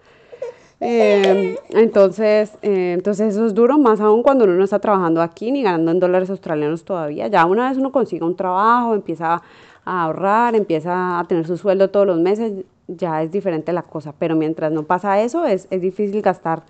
Eh, 0.80 1.56
entonces, 1.70 2.58
eh, 2.62 2.92
entonces 2.94 3.34
eso 3.34 3.46
es 3.46 3.54
duro, 3.54 3.78
más 3.78 4.00
aún 4.00 4.22
cuando 4.22 4.44
uno 4.44 4.54
no 4.54 4.64
está 4.64 4.78
trabajando 4.80 5.22
aquí 5.22 5.50
ni 5.50 5.62
ganando 5.62 5.90
en 5.92 6.00
dólares 6.00 6.30
australianos 6.30 6.84
todavía. 6.84 7.28
Ya 7.28 7.46
una 7.46 7.68
vez 7.68 7.78
uno 7.78 7.92
consiga 7.92 8.26
un 8.26 8.36
trabajo, 8.36 8.94
empieza 8.94 9.42
a 9.84 10.04
ahorrar, 10.04 10.54
empieza 10.54 11.18
a 11.18 11.24
tener 11.26 11.46
su 11.46 11.56
sueldo 11.56 11.90
todos 11.90 12.06
los 12.06 12.18
meses, 12.20 12.52
ya 12.88 13.22
es 13.22 13.30
diferente 13.32 13.72
la 13.72 13.82
cosa. 13.82 14.14
Pero 14.18 14.36
mientras 14.36 14.72
no 14.72 14.82
pasa 14.84 15.20
eso, 15.22 15.46
es, 15.46 15.66
es 15.70 15.80
difícil 15.80 16.22
gastar 16.22 16.64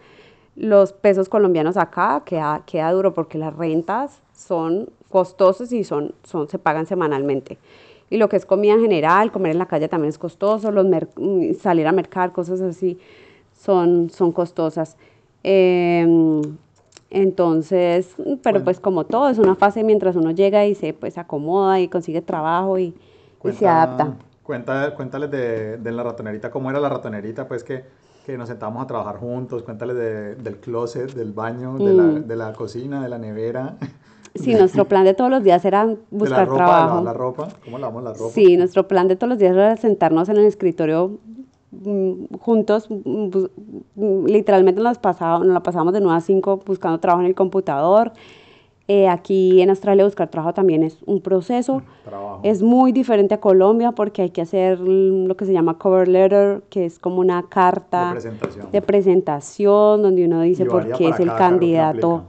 los 0.56 0.92
pesos 0.92 1.28
colombianos 1.28 1.76
acá, 1.76 2.22
queda, 2.24 2.62
queda 2.66 2.92
duro 2.92 3.12
porque 3.14 3.38
las 3.38 3.54
rentas 3.56 4.20
son 4.32 4.90
costosas 5.08 5.72
y 5.72 5.84
son, 5.84 6.14
son, 6.24 6.48
se 6.48 6.58
pagan 6.58 6.86
semanalmente. 6.86 7.58
y 8.10 8.18
lo 8.18 8.28
que 8.28 8.36
es 8.36 8.46
comida 8.46 8.74
en 8.74 8.80
general, 8.82 9.32
comer 9.32 9.52
en 9.52 9.58
la 9.58 9.66
calle 9.66 9.88
también 9.88 10.10
es 10.10 10.18
costoso, 10.18 10.70
los 10.70 10.86
mm, 10.86 11.54
salir 11.60 11.86
a 11.86 11.92
mercar, 11.92 12.32
cosas 12.32 12.60
así, 12.60 12.98
son, 13.64 14.10
son 14.10 14.32
costosas. 14.32 14.96
Em, 15.42 16.42
entonces, 17.10 18.14
pero 18.42 18.64
pues 18.64 18.80
como 18.80 19.04
todo, 19.04 19.28
es 19.28 19.38
una 19.38 19.54
fase 19.54 19.84
mientras 19.84 20.16
uno 20.16 20.32
llega 20.32 20.66
y 20.66 20.74
se 20.74 20.92
pues 20.92 21.16
acomoda 21.16 21.80
y 21.80 21.88
consigue 21.88 22.22
trabajo 22.22 22.78
y, 22.78 22.94
se 23.52 23.68
adapta. 23.68 24.14
Cuenta, 24.42 24.94
cuéntales 24.94 25.30
de, 25.30 25.78
de, 25.78 25.92
la 25.92 26.02
ratonerita, 26.02 26.50
cómo 26.50 26.70
era 26.70 26.80
la 26.80 26.88
ratonerita, 26.88 27.46
pues 27.46 27.62
que, 27.62 27.84
que 28.26 28.36
nos 28.36 28.48
sentábamos 28.48 28.82
a 28.82 28.86
trabajar 28.86 29.16
juntos, 29.16 29.62
cuéntales 29.62 29.96
de, 29.96 30.34
del 30.34 30.56
closet, 30.56 31.12
del 31.14 31.32
baño, 31.32 31.78
de, 31.78 31.94
la, 31.94 32.02
mm. 32.02 32.26
de 32.26 32.36
la 32.36 32.52
cocina, 32.52 33.02
de 33.02 33.08
la 33.08 33.18
nevera. 33.18 33.76
Sí, 34.34 34.54
nuestro 34.54 34.84
plan 34.88 35.04
de 35.04 35.14
todos 35.14 35.30
los 35.30 35.44
días 35.44 35.64
era 35.64 35.94
buscar 36.10 36.40
la 36.40 36.44
ropa, 36.44 36.56
trabajo. 36.56 37.04
La, 37.04 37.12
ropa, 37.12 37.48
¿cómo 37.64 37.78
lavamos 37.78 38.02
la 38.02 38.12
ropa? 38.12 38.32
Sí, 38.32 38.56
nuestro 38.56 38.88
plan 38.88 39.06
de 39.06 39.14
todos 39.14 39.28
los 39.28 39.38
días 39.38 39.52
era 39.52 39.76
sentarnos 39.76 40.28
en 40.28 40.38
el 40.38 40.46
escritorio 40.46 41.20
mm, 41.24 41.43
juntos, 42.40 42.88
mm, 42.90 44.26
literalmente 44.26 44.80
nos, 44.80 44.98
pasábamos, 44.98 45.46
nos 45.46 45.54
la 45.54 45.62
pasábamos 45.62 45.94
de 45.94 46.00
9 46.00 46.16
a 46.16 46.20
5 46.20 46.60
buscando 46.64 46.98
trabajo 46.98 47.22
en 47.22 47.28
el 47.28 47.34
computador. 47.34 48.12
Eh, 48.86 49.08
aquí 49.08 49.62
en 49.62 49.70
Australia 49.70 50.04
buscar 50.04 50.28
trabajo 50.28 50.52
también 50.52 50.82
es 50.82 50.98
un 51.06 51.20
proceso. 51.20 51.82
Es 52.42 52.62
muy 52.62 52.92
diferente 52.92 53.34
a 53.34 53.40
Colombia 53.40 53.92
porque 53.92 54.22
hay 54.22 54.30
que 54.30 54.42
hacer 54.42 54.78
lo 54.78 55.34
que 55.36 55.46
se 55.46 55.54
llama 55.54 55.78
cover 55.78 56.06
letter, 56.06 56.62
que 56.68 56.84
es 56.84 56.98
como 56.98 57.20
una 57.20 57.44
carta 57.48 58.08
de 58.08 58.12
presentación, 58.12 58.70
de 58.70 58.82
presentación 58.82 60.02
donde 60.02 60.24
uno 60.26 60.42
dice 60.42 60.66
por 60.66 60.92
qué 60.92 61.08
es 61.08 61.20
el 61.20 61.34
candidato 61.34 62.24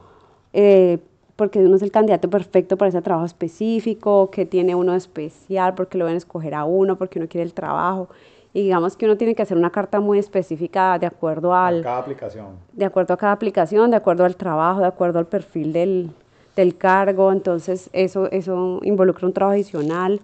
porque 1.36 1.60
uno 1.60 1.76
es 1.76 1.82
el 1.82 1.92
candidato 1.92 2.30
perfecto 2.30 2.78
para 2.78 2.90
ese 2.90 3.02
trabajo 3.02 3.26
específico, 3.26 4.30
que 4.32 4.46
tiene 4.46 4.74
uno 4.74 4.96
especial, 4.96 5.76
porque 5.76 5.98
lo 5.98 6.06
van 6.06 6.14
a 6.14 6.18
escoger 6.18 6.54
a 6.54 6.64
uno, 6.64 6.98
porque 6.98 7.20
uno 7.20 7.28
quiere 7.28 7.44
el 7.44 7.54
trabajo. 7.54 8.08
Y 8.56 8.62
digamos 8.64 8.96
que 8.96 9.04
uno 9.04 9.18
tiene 9.18 9.36
que 9.36 9.42
hacer 9.42 9.58
una 9.58 9.70
carta 9.70 10.00
muy 10.00 10.18
específica 10.18 10.98
de 10.98 11.06
acuerdo 11.06 11.54
al... 11.54 11.84
cada 11.84 11.98
aplicación. 11.98 12.48
De 12.72 12.86
acuerdo 12.86 13.14
a 13.14 13.18
cada 13.18 13.34
aplicación, 13.34 13.92
de 13.92 13.98
acuerdo 13.98 14.24
al 14.24 14.38
trabajo, 14.38 14.80
de 14.80 14.88
acuerdo 14.88 15.20
al 15.20 15.26
perfil 15.26 15.74
del, 15.74 16.10
del 16.56 16.78
cargo. 16.78 17.34
Entonces 17.34 17.90
eso, 17.92 18.32
eso 18.32 18.80
involucra 18.84 19.28
un 19.28 19.34
trabajo 19.34 19.56
adicional. 19.56 20.22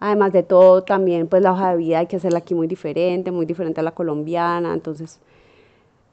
Además 0.00 0.34
de 0.34 0.42
todo, 0.42 0.82
también 0.82 1.28
pues 1.28 1.42
la 1.42 1.52
hoja 1.52 1.70
de 1.70 1.78
vida 1.78 2.00
hay 2.00 2.06
que 2.08 2.16
hacerla 2.16 2.40
aquí 2.40 2.54
muy 2.54 2.66
diferente, 2.66 3.30
muy 3.30 3.46
diferente 3.46 3.80
a 3.80 3.84
la 3.84 3.92
colombiana. 3.92 4.74
Entonces, 4.74 5.18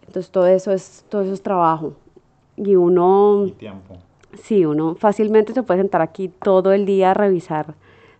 entonces 0.07 0.31
todo 0.31 0.47
eso 0.47 0.71
es, 0.71 1.03
todo 1.09 1.23
eso 1.23 1.33
es 1.33 1.43
trabajo. 1.43 1.91
Y 2.55 2.77
uno... 2.77 3.47
Y 3.47 3.51
tiempo 3.51 3.97
Sí, 4.41 4.65
uno 4.65 4.95
fácilmente 4.95 5.53
se 5.53 5.61
puede 5.61 5.81
sentar 5.81 6.01
aquí 6.01 6.29
todo 6.29 6.71
el 6.71 6.85
día 6.85 7.11
a 7.11 7.13
revisar 7.13 7.75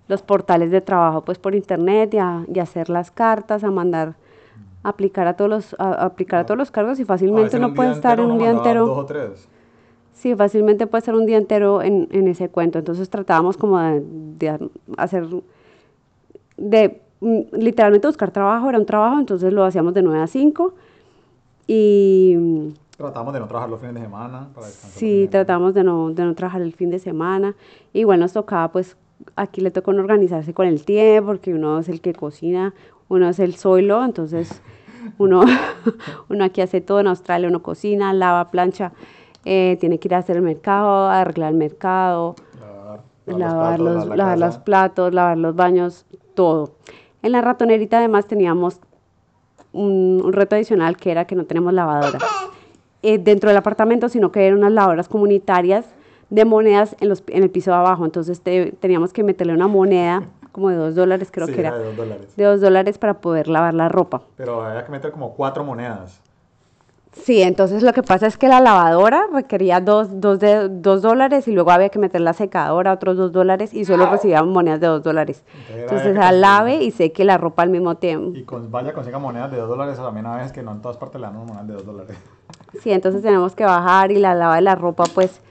los 0.08 0.22
portales 0.22 0.72
de 0.72 0.82
trabajo 0.82 1.22
pues 1.22 1.38
por 1.38 1.56
internet 1.56 2.14
y 2.14 2.18
a, 2.18 2.46
hacer 2.62 2.90
las 2.90 3.12
cartas, 3.12 3.64
a 3.64 3.72
mandar 3.72 4.16
aplicar 4.84 5.28
a 5.28 5.36
todos 5.36 5.50
los 5.50 5.76
a, 5.80 6.06
aplicar 6.06 6.42
a 6.42 6.46
todos 6.46 6.58
los 6.58 6.72
cargos 6.72 7.00
y 7.00 7.06
fácilmente 7.06 7.58
uno 7.58 7.74
puede 7.74 7.92
estar 7.92 8.20
en 8.20 8.32
un 8.32 8.38
día 8.38 8.52
entero. 8.52 8.86
Dos 8.86 8.98
o 8.98 9.06
tres. 9.06 9.48
Sí, 10.14 10.36
fácilmente 10.36 10.88
puede 10.88 11.00
estar 11.00 11.16
un 11.16 11.26
día 11.26 11.38
entero 11.38 11.82
en, 11.82 12.08
en 12.12 12.28
ese 12.28 12.50
cuento. 12.50 12.80
Entonces 12.80 13.10
tratábamos 13.10 13.58
como 13.58 13.80
de, 13.80 14.04
de 14.38 14.70
hacer 14.98 15.28
de 16.58 17.02
mm, 17.20 17.40
literalmente 17.54 18.08
buscar 18.08 18.32
trabajo, 18.32 18.70
era 18.70 18.80
un 18.80 18.86
trabajo, 18.86 19.20
entonces 19.20 19.52
lo 19.52 19.64
hacíamos 19.64 19.94
de 19.94 20.02
9 20.02 20.22
a 20.22 20.28
5 20.28 20.74
y 21.68 22.74
Tratamos 22.98 23.34
de 23.34 23.40
no 23.40 23.48
trabajar 23.48 23.70
los 23.70 23.80
fines 23.80 23.96
de 23.96 24.02
semana. 24.02 24.50
Para 24.54 24.68
sí, 24.68 25.28
tratamos 25.30 25.74
de 25.74 25.84
no, 25.84 26.14
de 26.14 26.24
no 26.24 26.36
trabajar 26.36 26.62
el 26.62 26.74
fin 26.74 26.92
de 26.92 27.00
semana. 27.00 27.56
Igual 27.92 28.20
nos 28.20 28.34
tocaba, 28.34 28.72
pues, 28.72 28.96
aquí 29.36 29.62
le 29.62 29.72
tocó 29.72 29.92
organizarse 29.92 30.54
con 30.54 30.68
el 30.68 30.86
tiempo, 30.86 31.28
porque 31.28 31.54
uno 31.54 31.80
es 31.80 31.90
el 31.90 32.02
que 32.02 32.14
cocina, 32.14 32.74
uno 33.10 33.30
es 33.30 33.40
el 33.40 33.56
suelo, 33.56 34.04
entonces 34.04 34.62
uno, 35.18 35.44
uno 36.30 36.44
aquí 36.44 36.62
hace 36.62 36.82
todo 36.82 37.00
en 37.00 37.08
Australia, 37.08 37.48
uno 37.48 37.62
cocina, 37.62 38.14
lava, 38.14 38.52
plancha, 38.52 38.92
eh, 39.46 39.78
tiene 39.80 40.00
que 40.00 40.08
ir 40.08 40.16
a 40.16 40.20
hacer 40.20 40.38
el 40.38 40.42
mercado, 40.42 41.10
arreglar 41.10 41.52
el 41.52 41.58
mercado, 41.58 42.36
lavar, 43.26 43.80
los, 43.80 44.06
lavar 44.08 44.40
los 44.40 44.58
platos, 44.58 45.14
lavar 45.14 45.38
los 45.38 45.56
baños, 45.56 46.06
todo. 46.34 46.76
En 47.22 47.32
la 47.32 47.42
ratonerita 47.42 48.00
además 48.00 48.28
teníamos 48.28 48.80
un, 49.72 50.22
un 50.24 50.34
reto 50.34 50.56
adicional 50.56 50.98
que 50.98 51.12
era 51.12 51.26
que 51.26 51.36
no 51.36 51.46
tenemos 51.46 51.74
lavadora. 51.74 52.20
Eh, 53.02 53.18
dentro 53.18 53.50
del 53.50 53.58
apartamento, 53.58 54.08
sino 54.08 54.32
que 54.32 54.48
eran 54.48 54.60
unas 54.60 54.72
lavadoras 54.72 55.10
comunitarias 55.10 55.93
de 56.34 56.46
monedas 56.46 56.96
en, 57.00 57.10
los, 57.10 57.24
en 57.28 57.44
el 57.44 57.52
piso 57.52 57.70
de 57.70 57.78
abajo. 57.78 58.06
Entonces 58.06 58.42
teníamos 58.42 59.14
que 59.14 59.24
meterle 59.24 59.54
una 59.54 59.68
moneda 59.68 60.24
como 60.52 60.70
de 60.70 60.76
dos 60.76 60.96
dólares, 60.96 61.30
creo 61.32 61.46
que 61.48 61.60
era. 61.60 61.78
De 61.78 61.86
dos 61.86 61.96
dólares. 61.96 62.36
De 62.36 62.44
dos 62.44 62.62
dólares 62.62 62.98
para 62.98 63.16
poder 63.16 63.48
lavar 63.48 63.76
la 63.76 63.88
ropa. 63.88 64.24
Pero 64.36 64.64
había 64.64 64.84
que 64.84 64.92
meter 64.92 65.12
como 65.12 65.34
cuatro 65.36 65.64
monedas. 65.64 66.22
Sí, 67.12 67.44
entonces 67.44 67.84
lo 67.84 67.94
que 67.94 68.02
pasa 68.02 68.26
es 68.26 68.38
que 68.38 68.48
la 68.48 68.60
lavadora 68.60 69.28
requería 69.32 69.80
dos, 69.80 70.20
dos, 70.20 70.40
de, 70.40 70.70
dos 70.70 71.04
dólares 71.04 71.48
y 71.48 71.52
luego 71.52 71.70
había 71.70 71.90
que 71.90 72.00
meter 72.00 72.22
la 72.22 72.34
secadora, 72.34 72.92
otros 72.92 73.16
dos 73.16 73.32
dólares 73.32 73.72
y 73.72 73.86
solo 73.86 74.08
recibíamos 74.08 74.52
monedas 74.52 74.80
de 74.80 74.88
dos 74.88 75.04
dólares. 75.04 75.44
Entonces, 75.70 76.08
entonces 76.08 76.40
lave 76.40 76.78
y 76.78 76.90
seque 76.90 77.24
la 77.24 77.38
ropa 77.38 77.62
al 77.62 77.70
mismo 77.70 77.94
tiempo. 77.94 78.36
Y 78.36 78.44
con, 78.44 78.72
vaya 78.72 78.94
consiga 78.94 79.20
monedas 79.20 79.52
de 79.52 79.58
dos 79.58 79.70
dólares 79.70 79.96
también 79.98 80.26
a 80.26 80.38
veces 80.38 80.52
que 80.52 80.64
no 80.64 80.72
en 80.72 80.82
todas 80.82 80.98
partes 80.98 81.22
le 81.22 81.28
dan 81.28 81.36
monedas 81.36 81.68
de 81.68 81.74
dos 81.76 81.86
dólares. 81.86 82.18
Sí, 82.82 82.92
entonces 82.92 83.22
tenemos 83.22 83.54
que 83.56 83.66
bajar 83.66 84.12
y 84.12 84.18
la 84.18 84.34
lava 84.34 84.56
de 84.56 84.62
la 84.62 84.74
ropa 84.74 85.04
pues 85.14 85.43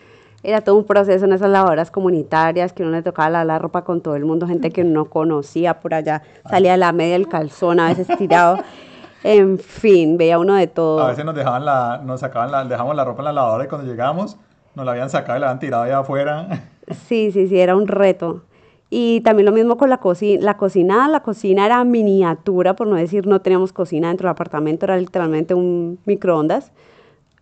era 0.42 0.60
todo 0.60 0.76
un 0.76 0.84
proceso 0.84 1.24
en 1.24 1.32
esas 1.32 1.50
lavadoras 1.50 1.90
comunitarias 1.90 2.72
que 2.72 2.82
uno 2.82 2.92
le 2.92 3.02
tocaba 3.02 3.30
lavar 3.30 3.46
la 3.46 3.58
ropa 3.58 3.84
con 3.84 4.00
todo 4.00 4.16
el 4.16 4.24
mundo, 4.24 4.46
gente 4.46 4.70
que 4.70 4.84
no 4.84 5.06
conocía 5.06 5.80
por 5.80 5.94
allá, 5.94 6.22
salía 6.48 6.76
la 6.76 6.92
media 6.92 7.14
del 7.14 7.28
calzón 7.28 7.80
a 7.80 7.88
veces 7.88 8.06
tirado. 8.18 8.58
En 9.24 9.60
fin, 9.60 10.18
veía 10.18 10.36
uno 10.36 10.56
de 10.56 10.66
todo. 10.66 11.00
A 11.00 11.10
veces 11.10 11.24
nos 11.24 11.36
dejaban 11.36 11.64
la, 11.64 12.00
nos 12.04 12.18
sacaban 12.18 12.50
la, 12.50 12.64
dejamos 12.64 12.96
la 12.96 13.04
ropa 13.04 13.20
en 13.20 13.26
la 13.26 13.32
lavadora 13.32 13.64
y 13.66 13.68
cuando 13.68 13.88
llegamos 13.88 14.36
nos 14.74 14.84
la 14.84 14.90
habían 14.90 15.10
sacado 15.10 15.38
y 15.38 15.40
la 15.40 15.46
habían 15.46 15.60
tirado 15.60 15.84
allá 15.84 15.98
afuera. 16.00 16.48
Sí, 17.06 17.30
sí, 17.30 17.46
sí, 17.46 17.60
era 17.60 17.76
un 17.76 17.86
reto. 17.86 18.42
Y 18.90 19.20
también 19.20 19.46
lo 19.46 19.52
mismo 19.52 19.76
con 19.76 19.88
la 19.88 19.98
cocina. 19.98 20.42
La 20.42 20.56
cocina, 20.56 21.06
la 21.06 21.20
cocina 21.20 21.64
era 21.64 21.84
miniatura, 21.84 22.74
por 22.74 22.88
no 22.88 22.96
decir 22.96 23.24
no 23.24 23.40
teníamos 23.40 23.72
cocina 23.72 24.08
dentro 24.08 24.26
del 24.26 24.32
apartamento, 24.32 24.86
era 24.86 24.96
literalmente 24.96 25.54
un 25.54 26.00
microondas 26.04 26.72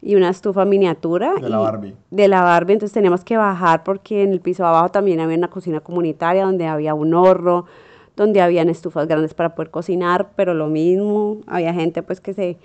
y 0.03 0.15
una 0.15 0.31
estufa 0.31 0.65
miniatura. 0.65 1.35
De 1.35 1.49
la 1.49 1.59
Barbie. 1.59 1.95
De 2.11 2.29
la 2.29 2.43
Barbie, 2.43 2.75
entonces 2.75 2.95
teníamos 2.95 3.25
que 3.25 3.37
bajar 3.37 3.85
porque 3.85 4.23
en 4.23 4.33
el 4.33 4.41
piso 4.41 4.67
abajo 4.67 4.89
también 4.89 5.21
había 5.21 5.37
una 5.37 5.49
cocina 5.49 5.81
comunitaria 5.81 6.45
donde 6.45 6.67
había 6.67 6.95
un 6.95 7.15
horno, 7.15 7.67
donde 8.17 8.41
habían 8.41 8.69
estufas 8.69 9.07
grandes 9.07 9.35
para 9.35 9.55
poder 9.55 9.71
cocinar, 9.71 10.31
pero 10.37 10.55
lo 10.55 10.69
mismo, 10.69 11.39
había 11.47 11.73
gente 11.75 12.03
pues 12.03 12.21
que 12.21 12.35
se 12.35 12.59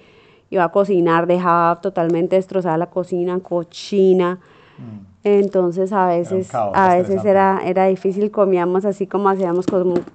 iba 0.49 0.63
a 0.63 0.69
cocinar, 0.69 1.27
dejaba 1.27 1.81
totalmente 1.81 2.35
destrozada 2.35 2.77
la 2.77 2.89
cocina, 2.89 3.39
cochina. 3.39 4.39
Mm. 4.77 5.15
Entonces 5.23 5.91
a 5.91 6.07
veces, 6.07 6.53
a 6.53 6.95
veces 6.95 7.25
era, 7.25 7.61
era 7.65 7.85
difícil, 7.87 8.29
comíamos 8.29 8.85
así 8.85 9.07
como 9.07 9.29
hacíamos 9.29 9.65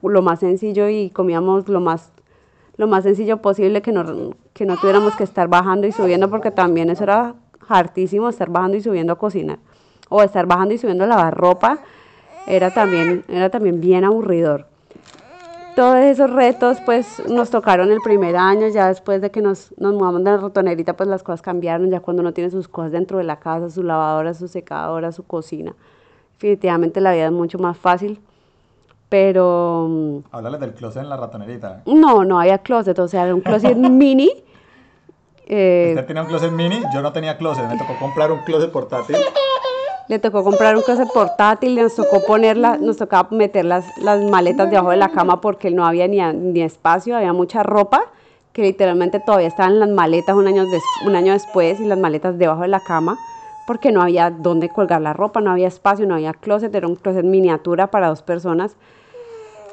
lo 0.02 0.22
más 0.22 0.38
sencillo 0.38 0.88
y 0.88 1.11
comíamos 1.11 1.68
lo 1.68 1.80
más, 1.80 2.12
lo 2.81 2.87
más 2.87 3.05
sencillo 3.05 3.43
posible, 3.43 3.83
que 3.83 3.93
no, 3.93 4.35
que 4.55 4.64
no 4.64 4.79
tuviéramos 4.79 5.14
que 5.14 5.23
estar 5.23 5.49
bajando 5.49 5.87
y 5.87 5.93
subiendo, 5.93 6.31
porque 6.31 6.51
también 6.51 6.88
eso 6.88 7.05
era 7.05 7.35
hartísimo, 7.69 8.31
estar 8.31 8.49
bajando 8.49 8.79
y 8.79 8.81
subiendo 8.81 9.12
a 9.12 9.19
cocinar, 9.19 9.59
o 10.09 10.23
estar 10.23 10.47
bajando 10.47 10.73
y 10.73 10.79
subiendo 10.79 11.05
a 11.05 11.07
lavar 11.07 11.37
ropa, 11.37 11.81
era 12.47 12.71
también, 12.71 13.23
era 13.29 13.51
también 13.51 13.83
bien 13.83 14.03
aburridor. 14.05 14.66
Todos 15.77 15.99
esos 15.99 16.31
retos 16.31 16.79
pues 16.87 17.23
nos 17.29 17.51
tocaron 17.51 17.90
el 17.90 18.01
primer 18.01 18.35
año, 18.35 18.66
ya 18.69 18.88
después 18.88 19.21
de 19.21 19.31
que 19.31 19.43
nos, 19.43 19.75
nos 19.77 19.93
mudamos 19.93 20.25
de 20.25 20.31
la 20.31 20.38
rotonerita 20.38 20.97
pues 20.97 21.07
las 21.07 21.23
cosas 21.23 21.43
cambiaron, 21.43 21.90
ya 21.90 22.01
cuando 22.01 22.23
uno 22.23 22.33
tiene 22.33 22.49
sus 22.49 22.66
cosas 22.66 22.93
dentro 22.93 23.19
de 23.19 23.25
la 23.25 23.40
casa, 23.40 23.69
su 23.69 23.83
lavadora, 23.83 24.33
su 24.33 24.49
secadora, 24.49 25.12
su 25.12 25.25
cocina, 25.25 25.75
definitivamente 26.33 27.03
la 27.03 27.12
vida 27.12 27.27
es 27.27 27.33
mucho 27.33 27.59
más 27.59 27.77
fácil, 27.77 28.21
pero... 29.11 30.23
Háblale 30.31 30.57
del 30.57 30.73
closet 30.73 31.03
en 31.03 31.11
la 31.11 31.18
ratonerita. 31.18 31.83
No, 31.85 32.25
no 32.25 32.40
había 32.40 32.59
closet, 32.59 32.99
o 32.99 33.09
sea, 33.09 33.25
era 33.25 33.35
un 33.35 33.42
closet 33.42 33.77
mini. 33.77 34.31
Eh, 35.46 35.88
Usted 35.90 36.07
tenía 36.07 36.23
un 36.23 36.29
closet 36.29 36.53
mini, 36.53 36.81
yo 36.94 37.03
no 37.03 37.12
tenía 37.12 37.37
closet, 37.37 37.68
me 37.68 37.77
tocó 37.77 37.99
comprar 37.99 38.33
un 38.33 38.38
closet 38.38 38.73
portátil 38.73 39.16
le 40.11 40.18
tocó 40.18 40.42
comprar 40.42 40.75
un 40.75 40.83
closet 40.83 41.07
portátil, 41.14 41.77
nos 41.77 41.94
tocó 41.94 42.20
ponerla, 42.27 42.79
nos 42.79 42.96
tocaba 42.96 43.29
meter 43.31 43.64
las, 43.64 43.96
las 43.99 44.20
maletas 44.25 44.68
debajo 44.68 44.90
de 44.90 44.96
la 44.96 45.11
cama 45.11 45.40
porque 45.40 45.70
no 45.70 45.87
había 45.87 46.09
ni, 46.09 46.20
ni 46.20 46.62
espacio, 46.62 47.16
había 47.16 47.33
mucha 47.33 47.62
ropa 47.62 48.03
que 48.53 48.62
literalmente 48.62 49.20
todavía 49.20 49.46
estaban 49.46 49.79
las 49.79 49.88
maletas 49.88 50.35
un 50.35 50.49
año, 50.49 50.64
un 51.07 51.14
año 51.14 51.33
después 51.33 51.79
y 51.79 51.85
las 51.85 51.96
maletas 51.96 52.38
debajo 52.38 52.62
de 52.62 52.68
la 52.68 52.81
cama 52.81 53.16
porque 53.68 53.92
no 53.92 54.03
había 54.03 54.31
dónde 54.31 54.68
colgar 54.68 55.01
la 55.01 55.12
ropa, 55.12 55.40
no 55.40 55.53
había 55.53 55.68
espacio, 55.68 56.05
no 56.05 56.14
había 56.14 56.33
closet, 56.33 56.75
era 56.75 56.88
un 56.88 56.96
closet 56.96 57.25
miniatura 57.25 57.87
para 57.92 58.09
dos 58.09 58.20
personas. 58.20 58.75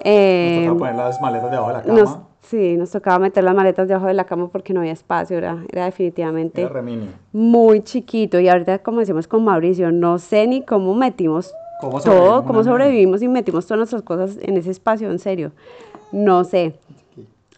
Eh, 0.03 0.65
nos 0.65 0.77
tocaba 0.77 0.79
poner 0.79 0.95
las 0.95 1.21
maletas 1.21 1.51
debajo 1.51 1.67
de 1.69 1.73
la 1.73 1.83
cama. 1.83 2.23
Sí, 2.41 2.77
nos 2.77 2.91
tocaba 2.91 3.19
meter 3.19 3.43
las 3.43 3.55
maletas 3.55 3.87
debajo 3.89 4.07
de 4.07 4.13
la 4.13 4.23
cama 4.23 4.47
porque 4.47 4.73
no 4.73 4.79
había 4.79 4.93
espacio, 4.93 5.37
era, 5.37 5.65
era 5.69 5.83
definitivamente 5.83 6.61
era 6.61 6.83
muy 7.33 7.81
chiquito. 7.81 8.39
Y 8.39 8.47
ahorita, 8.47 8.79
como 8.79 9.01
decimos 9.01 9.27
con 9.27 9.43
Mauricio, 9.43 9.91
no 9.91 10.17
sé 10.17 10.47
ni 10.47 10.61
cómo 10.63 10.95
metimos 10.95 11.53
¿Cómo 11.81 11.99
todo, 11.99 12.43
cómo 12.45 12.63
sobrevivimos 12.63 13.21
y 13.21 13.27
metimos 13.27 13.65
todas 13.65 13.79
nuestras 13.79 14.01
cosas 14.01 14.37
en 14.41 14.57
ese 14.57 14.71
espacio, 14.71 15.11
en 15.11 15.19
serio. 15.19 15.51
No 16.11 16.43
sé. 16.43 16.75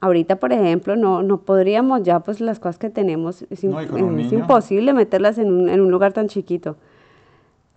Ahorita, 0.02 0.38
por 0.38 0.54
ejemplo, 0.54 0.96
no, 0.96 1.22
no 1.24 1.42
podríamos 1.42 2.04
ya, 2.04 2.22
pues 2.22 2.42
las 2.42 2.60
cosas 2.60 2.78
que 2.78 2.90
tenemos, 2.90 3.44
es, 3.50 3.64
No, 3.64 3.80
es 3.80 4.32
imposible 4.32 4.94
meterlas 4.94 5.38
en 5.38 5.52
un, 5.52 5.70
en 5.70 5.82
un 5.82 5.92
lugar 5.92 6.14
tan 6.14 6.28
chiquito. 6.28 6.78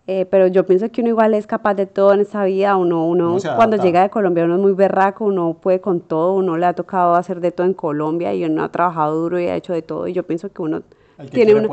Eh, 0.09 0.27
pero 0.27 0.49
yo 0.49 0.67
pienso 0.67 0.91
que 0.91 1.01
uno 1.01 1.11
igual 1.11 1.33
es 1.33 1.47
capaz 1.47 1.75
de 1.75 1.87
todo 1.87 2.13
en 2.13 2.21
esta 2.21 2.45
vida. 2.45 2.77
Uno, 2.77 3.07
uno 3.07 3.35
cuando 3.57 3.77
llega 3.85 4.03
de 4.03 4.11
Colombia, 4.11 4.45
uno 4.45 4.57
es 4.57 4.61
muy 4.61 4.73
berraco, 4.73 5.25
uno 5.25 5.55
puede 5.63 5.81
con 5.81 6.01
todo, 6.01 6.35
uno 6.35 6.57
le 6.57 6.67
ha 6.67 6.73
tocado 6.75 7.15
hacer 7.15 7.41
de 7.41 7.53
todo 7.53 7.67
en 7.67 7.75
Colombia 7.75 8.35
y 8.35 8.45
uno 8.45 8.65
ha 8.65 8.69
trabajado 8.73 9.15
duro 9.21 9.39
y 9.39 9.47
ha 9.47 9.55
hecho 9.55 9.73
de 9.73 9.83
todo. 9.83 10.09
Y 10.09 10.13
yo 10.13 10.25
pienso 10.25 10.51
que 10.51 10.61
uno 10.61 10.81
que 10.81 11.31
tiene 11.31 11.53
una, 11.61 11.69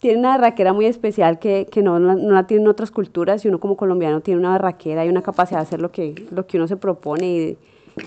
tiene 0.00 0.18
una 0.18 0.30
barraquera 0.36 0.72
muy 0.74 0.84
especial 0.86 1.38
que, 1.38 1.66
que 1.70 1.80
no, 1.82 1.98
la- 1.98 2.14
no 2.14 2.32
la 2.34 2.46
tienen 2.46 2.68
otras 2.68 2.90
culturas 2.90 3.42
y 3.44 3.48
uno 3.48 3.58
como 3.58 3.76
colombiano 3.76 4.20
tiene 4.20 4.38
una 4.40 4.50
barraquera 4.50 5.06
y 5.06 5.08
una 5.08 5.22
capacidad 5.22 5.60
de 5.60 5.62
hacer 5.62 5.80
lo 5.80 5.90
que, 5.92 6.26
lo 6.30 6.46
que 6.46 6.58
uno 6.58 6.68
se 6.68 6.76
propone 6.76 7.26
y, 7.26 7.58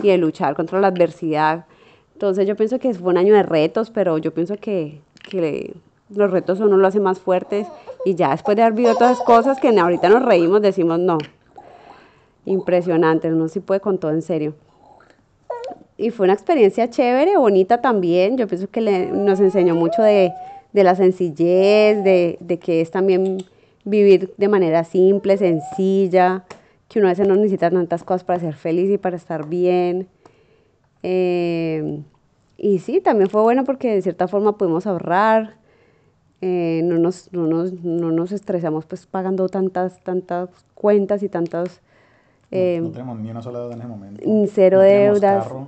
y 0.04 0.10
de 0.10 0.18
luchar 0.20 0.56
contra 0.56 0.80
la 0.80 0.88
adversidad. 0.88 1.66
Entonces 2.14 2.48
yo 2.48 2.56
pienso 2.56 2.78
que 2.80 2.94
fue 2.94 3.12
un 3.12 3.18
año 3.18 3.34
de 3.34 3.44
retos, 3.44 3.90
pero 3.90 4.18
yo 4.20 4.32
pienso 4.34 4.56
que, 4.58 5.02
que 5.28 5.74
los 6.10 6.32
retos 6.32 6.60
uno 6.60 6.78
lo 6.78 6.88
hace 6.88 7.00
más 7.00 7.20
fuertes 7.20 7.68
y 8.06 8.16
ya 8.16 8.32
después 8.32 8.56
de 8.56 8.64
haber 8.64 8.74
vivido 8.74 8.96
todas 8.96 9.14
esas 9.14 9.26
cosas 9.26 9.60
que 9.60 9.70
ahorita 9.70 10.10
nos 10.10 10.24
reímos, 10.24 10.62
decimos 10.62 11.00
no. 11.00 11.18
Impresionante, 12.46 13.32
uno 13.32 13.48
sí 13.48 13.60
puede 13.60 13.80
con 13.80 13.98
todo 13.98 14.12
en 14.12 14.22
serio. 14.22 14.54
Y 15.98 16.12
fue 16.12 16.26
una 16.26 16.34
experiencia 16.34 16.90
chévere, 16.90 17.38
bonita 17.38 17.82
también. 17.82 18.38
Yo 18.38 18.48
pienso 18.48 18.70
que 18.70 18.82
le- 18.82 19.08
nos 19.08 19.40
enseñó 19.40 19.74
mucho 19.76 20.04
de, 20.04 20.32
de 20.74 20.84
la 20.84 20.94
sencillez, 20.96 22.04
de, 22.04 22.38
de 22.40 22.60
que 22.60 22.82
es 22.82 22.92
también 22.92 23.38
vivir 23.86 24.34
de 24.38 24.48
manera 24.48 24.84
simple, 24.84 25.38
sencilla, 25.38 26.44
que 26.90 27.00
uno 27.00 27.08
a 27.08 27.12
veces 27.12 27.28
no 27.28 27.36
necesita 27.36 27.72
tantas 27.72 28.04
cosas 28.04 28.24
para 28.24 28.40
ser 28.40 28.54
feliz 28.56 28.92
y 28.92 28.98
para 28.98 29.16
estar 29.16 29.48
bien. 29.48 30.08
Eh, 31.02 32.02
y 32.58 32.80
sí, 32.80 33.00
también 33.00 33.30
fue 33.30 33.42
bueno 33.42 33.64
porque 33.64 33.94
de 33.94 34.02
cierta 34.02 34.28
forma 34.28 34.58
pudimos 34.58 34.86
ahorrar, 34.86 35.56
eh, 36.42 36.82
no, 36.84 36.98
nos, 36.98 37.32
no, 37.34 37.48
nos, 37.48 37.74
no 37.84 38.12
nos 38.12 38.32
estresamos 38.32 38.86
pues 38.86 39.06
pagando 39.06 39.48
tantas, 39.50 40.02
tantas 40.04 40.50
cuentas 40.74 41.24
y 41.24 41.30
tantas... 41.30 41.82
eh, 42.52 42.80
no, 42.82 42.88
no 42.88 42.94
tenemos 42.94 43.20
ni 43.20 43.32
una 43.32 43.42
sola 43.42 43.60
deuda 43.60 43.74
en 43.74 43.80
ese 43.80 43.88
momento. 43.88 44.22
Mm, 44.26 44.46
cero 44.54 44.80
deudas. 44.82 45.44
carro. 45.46 45.68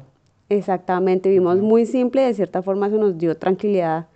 Exactamente, 0.50 1.28
vivimos 1.30 1.58
muy 1.60 1.86
simple, 1.86 2.22
de 2.22 2.34
cierta 2.34 2.62
forma 2.62 2.88
eso 2.88 2.98
nos 2.98 3.18
dio 3.18 3.36
tranquilidad 3.36 4.08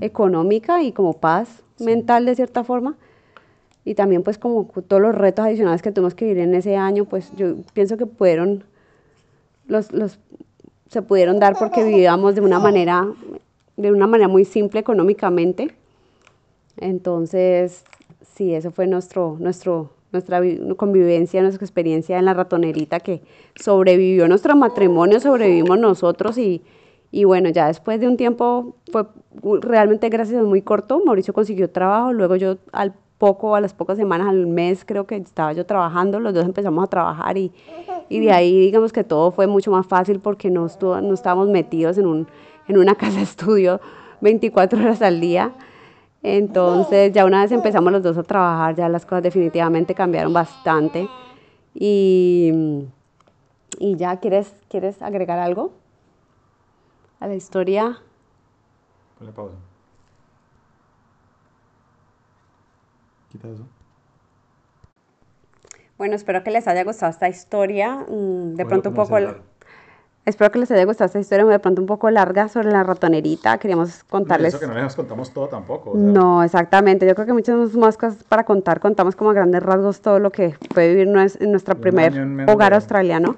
económica 0.00 0.82
y 0.82 0.92
como 0.92 1.14
paz 1.14 1.62
mental 1.78 2.26
de 2.26 2.34
cierta 2.34 2.62
forma. 2.64 2.96
Y 3.84 3.94
también 3.94 4.22
pues 4.22 4.36
como 4.36 4.64
todos 4.86 5.00
los 5.00 5.14
retos 5.14 5.46
adicionales 5.46 5.80
que 5.80 5.90
tuvimos 5.90 6.14
que 6.14 6.26
vivir 6.26 6.42
en 6.42 6.54
ese 6.54 6.76
año, 6.76 7.06
pues 7.06 7.32
yo 7.36 7.54
pienso 7.72 7.96
que 7.96 8.04
pudieron, 8.04 8.64
los, 9.66 9.92
los, 9.92 10.18
se 10.90 11.00
pudieron 11.00 11.38
dar 11.38 11.56
porque 11.58 11.82
vivíamos 11.82 12.34
de 12.34 12.42
una 12.42 12.58
manera, 12.58 13.06
de 13.78 13.90
una 13.90 14.06
manera 14.06 14.28
muy 14.28 14.44
simple 14.44 14.80
económicamente. 14.80 15.74
Entonces, 16.80 17.84
sí, 18.34 18.54
eso 18.54 18.70
fue 18.70 18.86
nuestro, 18.86 19.36
nuestro, 19.38 19.90
nuestra 20.12 20.40
vi- 20.40 20.60
convivencia, 20.76 21.42
nuestra 21.42 21.64
experiencia 21.64 22.18
en 22.18 22.24
la 22.24 22.34
ratonerita 22.34 23.00
que 23.00 23.22
sobrevivió 23.56 24.28
nuestro 24.28 24.56
matrimonio, 24.56 25.20
sobrevivimos 25.20 25.78
nosotros 25.78 26.38
y, 26.38 26.62
y 27.10 27.24
bueno, 27.24 27.48
ya 27.50 27.66
después 27.66 28.00
de 28.00 28.08
un 28.08 28.16
tiempo 28.16 28.76
fue 28.90 29.04
realmente 29.60 30.08
gracias 30.08 30.40
a 30.40 30.44
muy 30.44 30.62
corto, 30.62 31.00
Mauricio 31.04 31.32
consiguió 31.34 31.70
trabajo, 31.70 32.12
luego 32.12 32.36
yo 32.36 32.56
al 32.72 32.94
poco, 33.18 33.56
a 33.56 33.60
las 33.60 33.74
pocas 33.74 33.96
semanas, 33.96 34.28
al 34.28 34.46
mes 34.46 34.84
creo 34.84 35.06
que 35.06 35.16
estaba 35.16 35.52
yo 35.52 35.66
trabajando, 35.66 36.20
los 36.20 36.32
dos 36.34 36.44
empezamos 36.44 36.84
a 36.84 36.86
trabajar 36.86 37.36
y, 37.36 37.50
y 38.08 38.20
de 38.20 38.30
ahí 38.30 38.58
digamos 38.60 38.92
que 38.92 39.02
todo 39.02 39.32
fue 39.32 39.46
mucho 39.48 39.70
más 39.72 39.86
fácil 39.86 40.20
porque 40.20 40.50
no, 40.50 40.68
no 40.80 41.14
estábamos 41.14 41.48
metidos 41.48 41.98
en, 41.98 42.06
un, 42.06 42.28
en 42.68 42.78
una 42.78 42.94
casa 42.96 43.20
estudio 43.20 43.80
24 44.20 44.78
horas 44.78 45.02
al 45.02 45.20
día. 45.20 45.52
Entonces, 46.22 47.12
ya 47.12 47.24
una 47.24 47.42
vez 47.42 47.52
empezamos 47.52 47.92
los 47.92 48.02
dos 48.02 48.18
a 48.18 48.22
trabajar, 48.22 48.74
ya 48.74 48.88
las 48.88 49.04
cosas 49.06 49.22
definitivamente 49.22 49.94
cambiaron 49.94 50.32
bastante. 50.32 51.08
Y, 51.74 52.52
y 53.78 53.96
ya, 53.96 54.16
¿quieres, 54.18 54.52
¿quieres 54.68 55.00
agregar 55.00 55.38
algo 55.38 55.72
a 57.20 57.28
la 57.28 57.34
historia? 57.34 57.98
Ponle 59.18 59.32
pausa. 59.32 59.56
Quita 63.30 63.48
eso. 63.48 63.66
Bueno, 65.98 66.14
espero 66.14 66.42
que 66.44 66.50
les 66.50 66.66
haya 66.68 66.84
gustado 66.84 67.10
esta 67.10 67.28
historia. 67.28 68.06
mm, 68.08 68.54
De 68.54 68.66
pronto 68.66 68.88
un 68.90 68.94
poco... 68.94 69.16
Espero 70.28 70.52
que 70.52 70.58
les 70.58 70.70
haya 70.70 70.84
gustado 70.84 71.06
esta 71.06 71.18
historia, 71.18 71.46
de 71.46 71.58
pronto 71.58 71.80
un 71.80 71.86
poco 71.86 72.10
larga 72.10 72.48
sobre 72.48 72.70
la 72.70 72.82
ratonerita. 72.82 73.56
Queríamos 73.56 74.04
contarles... 74.04 74.52
Eso 74.52 74.60
que 74.60 74.66
no 74.66 74.74
les 74.74 74.94
contamos 74.94 75.30
todo 75.32 75.48
tampoco. 75.48 75.92
o 75.92 75.94
sea, 75.94 76.02
No, 76.02 76.42
exactamente. 76.42 77.06
Yo 77.06 77.14
creo 77.14 77.26
que 77.26 77.32
muchas 77.32 77.74
más 77.74 77.96
cosas 77.96 78.24
para 78.24 78.44
contar. 78.44 78.78
Contamos 78.78 79.16
como 79.16 79.30
a 79.30 79.32
grandes 79.32 79.62
rasgos 79.62 80.02
todo 80.02 80.18
lo 80.18 80.30
que 80.30 80.54
puede 80.74 80.90
vivir 80.90 81.08
en 81.08 81.50
nuestro 81.50 81.76
primer 81.76 82.12
hogar 82.46 82.74
australiano. 82.74 83.36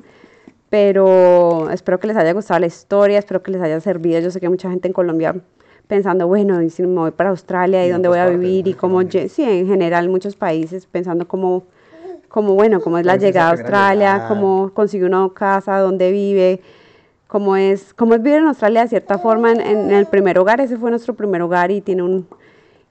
Pero 0.68 1.70
espero 1.70 2.00
que 2.00 2.08
les 2.08 2.16
haya 2.16 2.32
gustado 2.32 2.58
la 2.58 2.66
historia, 2.66 3.20
espero 3.20 3.40
que 3.40 3.52
les 3.52 3.62
haya 3.62 3.78
servido. 3.80 4.18
Yo 4.18 4.32
sé 4.32 4.40
que 4.40 4.48
mucha 4.48 4.68
gente 4.68 4.88
en 4.88 4.92
Colombia 4.92 5.36
pensando, 5.86 6.26
bueno, 6.26 6.60
y 6.60 6.70
si 6.70 6.82
me 6.82 7.00
voy 7.00 7.10
para 7.12 7.30
Australia, 7.30 7.84
Y 7.84 7.88
¿y 7.88 7.92
dónde 7.92 8.08
voy 8.08 8.18
a 8.18 8.26
vivir? 8.26 8.66
Y 8.66 8.74
cómo, 8.74 9.00
sí, 9.02 9.42
en 9.42 9.68
general 9.68 10.08
muchos 10.08 10.34
países 10.34 10.86
pensando 10.86 11.28
cómo, 11.28 11.64
cómo 12.28 12.54
bueno, 12.54 12.80
cómo 12.80 12.98
es 12.98 13.06
la 13.06 13.16
llegada 13.16 13.48
a 13.48 13.52
Australia, 13.52 14.24
cómo 14.26 14.72
consigue 14.74 15.04
una 15.04 15.28
casa, 15.34 15.78
dónde 15.78 16.10
vive, 16.10 16.60
cómo 17.30 17.56
es, 17.56 17.94
cómo 17.94 18.14
es 18.14 18.22
vivir 18.22 18.40
en 18.40 18.46
Australia 18.48 18.82
de 18.82 18.88
cierta 18.88 19.16
forma 19.18 19.52
en, 19.52 19.60
en 19.60 19.90
el 19.92 20.06
primer 20.06 20.36
hogar. 20.38 20.60
Ese 20.60 20.76
fue 20.76 20.90
nuestro 20.90 21.14
primer 21.14 21.40
hogar 21.42 21.70
y 21.70 21.80
tiene 21.80 22.02
un, 22.02 22.26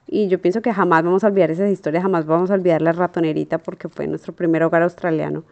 y 0.06 0.28
yo 0.28 0.40
pienso 0.40 0.62
que 0.62 0.72
jamás 0.72 1.04
vamos 1.04 1.22
a 1.24 1.26
olvidar 1.26 1.50
esas 1.50 1.70
historias, 1.70 2.02
jamás 2.02 2.24
vamos 2.24 2.50
a 2.50 2.54
olvidar 2.54 2.80
la 2.80 2.92
ratonerita 2.92 3.58
porque 3.58 3.88
fue 3.88 4.06
nuestro 4.06 4.32
primer 4.32 4.62
hogar 4.62 4.82
australiano. 4.82 5.44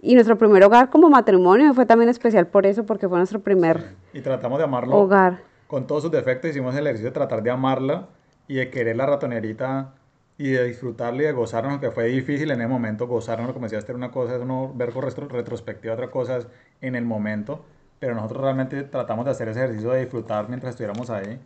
Y 0.00 0.14
nuestro 0.14 0.36
primer 0.36 0.64
hogar 0.64 0.90
como 0.90 1.08
matrimonio 1.10 1.72
fue 1.74 1.86
también 1.86 2.08
especial 2.08 2.46
por 2.46 2.66
eso, 2.66 2.84
porque 2.84 3.08
fue 3.08 3.18
nuestro 3.18 3.40
primer 3.40 3.92
Y 4.12 4.20
tratamos 4.20 4.58
de 4.58 4.64
amarlo. 4.64 4.96
hogar. 4.96 5.38
Con 5.66 5.86
todos 5.86 6.02
sus 6.02 6.10
defectos 6.10 6.50
hicimos 6.50 6.74
el 6.76 6.86
ejercicio 6.86 7.10
de 7.10 7.14
tratar 7.14 7.42
de 7.42 7.50
amarla 7.50 8.08
y 8.48 8.54
de 8.56 8.70
querer 8.70 8.96
la 8.96 9.06
ratonerita 9.06 9.92
y 10.36 10.50
de 10.50 10.64
disfrutarla 10.64 11.22
y 11.22 11.26
de 11.26 11.32
gozarnos, 11.32 11.78
que 11.78 11.90
fue 11.90 12.06
difícil 12.06 12.50
en 12.50 12.60
el 12.60 12.68
momento, 12.68 13.06
gozarnos, 13.06 13.52
como 13.52 13.66
decía, 13.66 13.78
era 13.78 13.94
una 13.94 14.10
cosa 14.10 14.36
es 14.36 14.42
uno 14.42 14.72
ver 14.74 14.90
con 14.92 15.02
retro- 15.04 15.28
retrospectiva, 15.28 15.94
otra 15.94 16.10
cosa 16.10 16.38
es 16.38 16.46
en 16.80 16.96
el 16.96 17.04
momento, 17.04 17.64
pero 18.04 18.16
nosotros 18.16 18.42
realmente 18.42 18.82
tratamos 18.82 19.24
de 19.24 19.30
hacer 19.30 19.48
ese 19.48 19.60
ejercicio 19.60 19.90
de 19.92 20.00
disfrutar 20.00 20.46
mientras 20.46 20.72
estuviéramos 20.72 21.08
ahí 21.08 21.40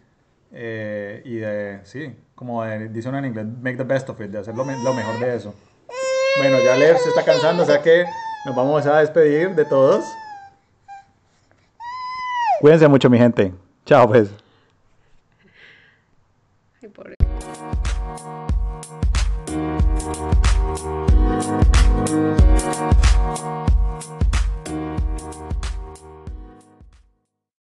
eh, 0.51 1.23
y 1.25 1.37
de, 1.37 1.79
sí, 1.85 2.13
como 2.35 2.65
de- 2.65 2.89
dice 2.89 3.09
uno 3.11 3.19
en 3.19 3.27
inglés, 3.27 3.47
make 3.63 3.77
the 3.77 3.85
best 3.85 4.09
of 4.09 4.21
it, 4.21 4.27
de 4.29 4.39
hacer 4.39 4.57
lo, 4.57 4.65
me- 4.65 4.77
lo 4.77 4.93
mejor 4.93 5.21
de 5.21 5.37
eso. 5.37 5.55
Bueno, 6.37 6.59
ya 6.65 6.75
Leer 6.77 6.99
se 6.99 7.11
está 7.11 7.25
cansando, 7.25 7.63
o 7.63 7.67
sea 7.67 7.81
que 7.81 8.07
nos 8.45 8.57
vamos 8.57 8.85
a 8.87 8.99
despedir 8.99 9.55
de 9.55 9.65
todos. 9.67 10.19
Cuídense 12.61 12.89
mucho, 12.89 13.09
mi 13.09 13.19
gente. 13.19 13.55
Chao, 13.87 14.09
pues. 14.09 14.29
Ay, 16.83 16.89
pobre. 16.89 17.28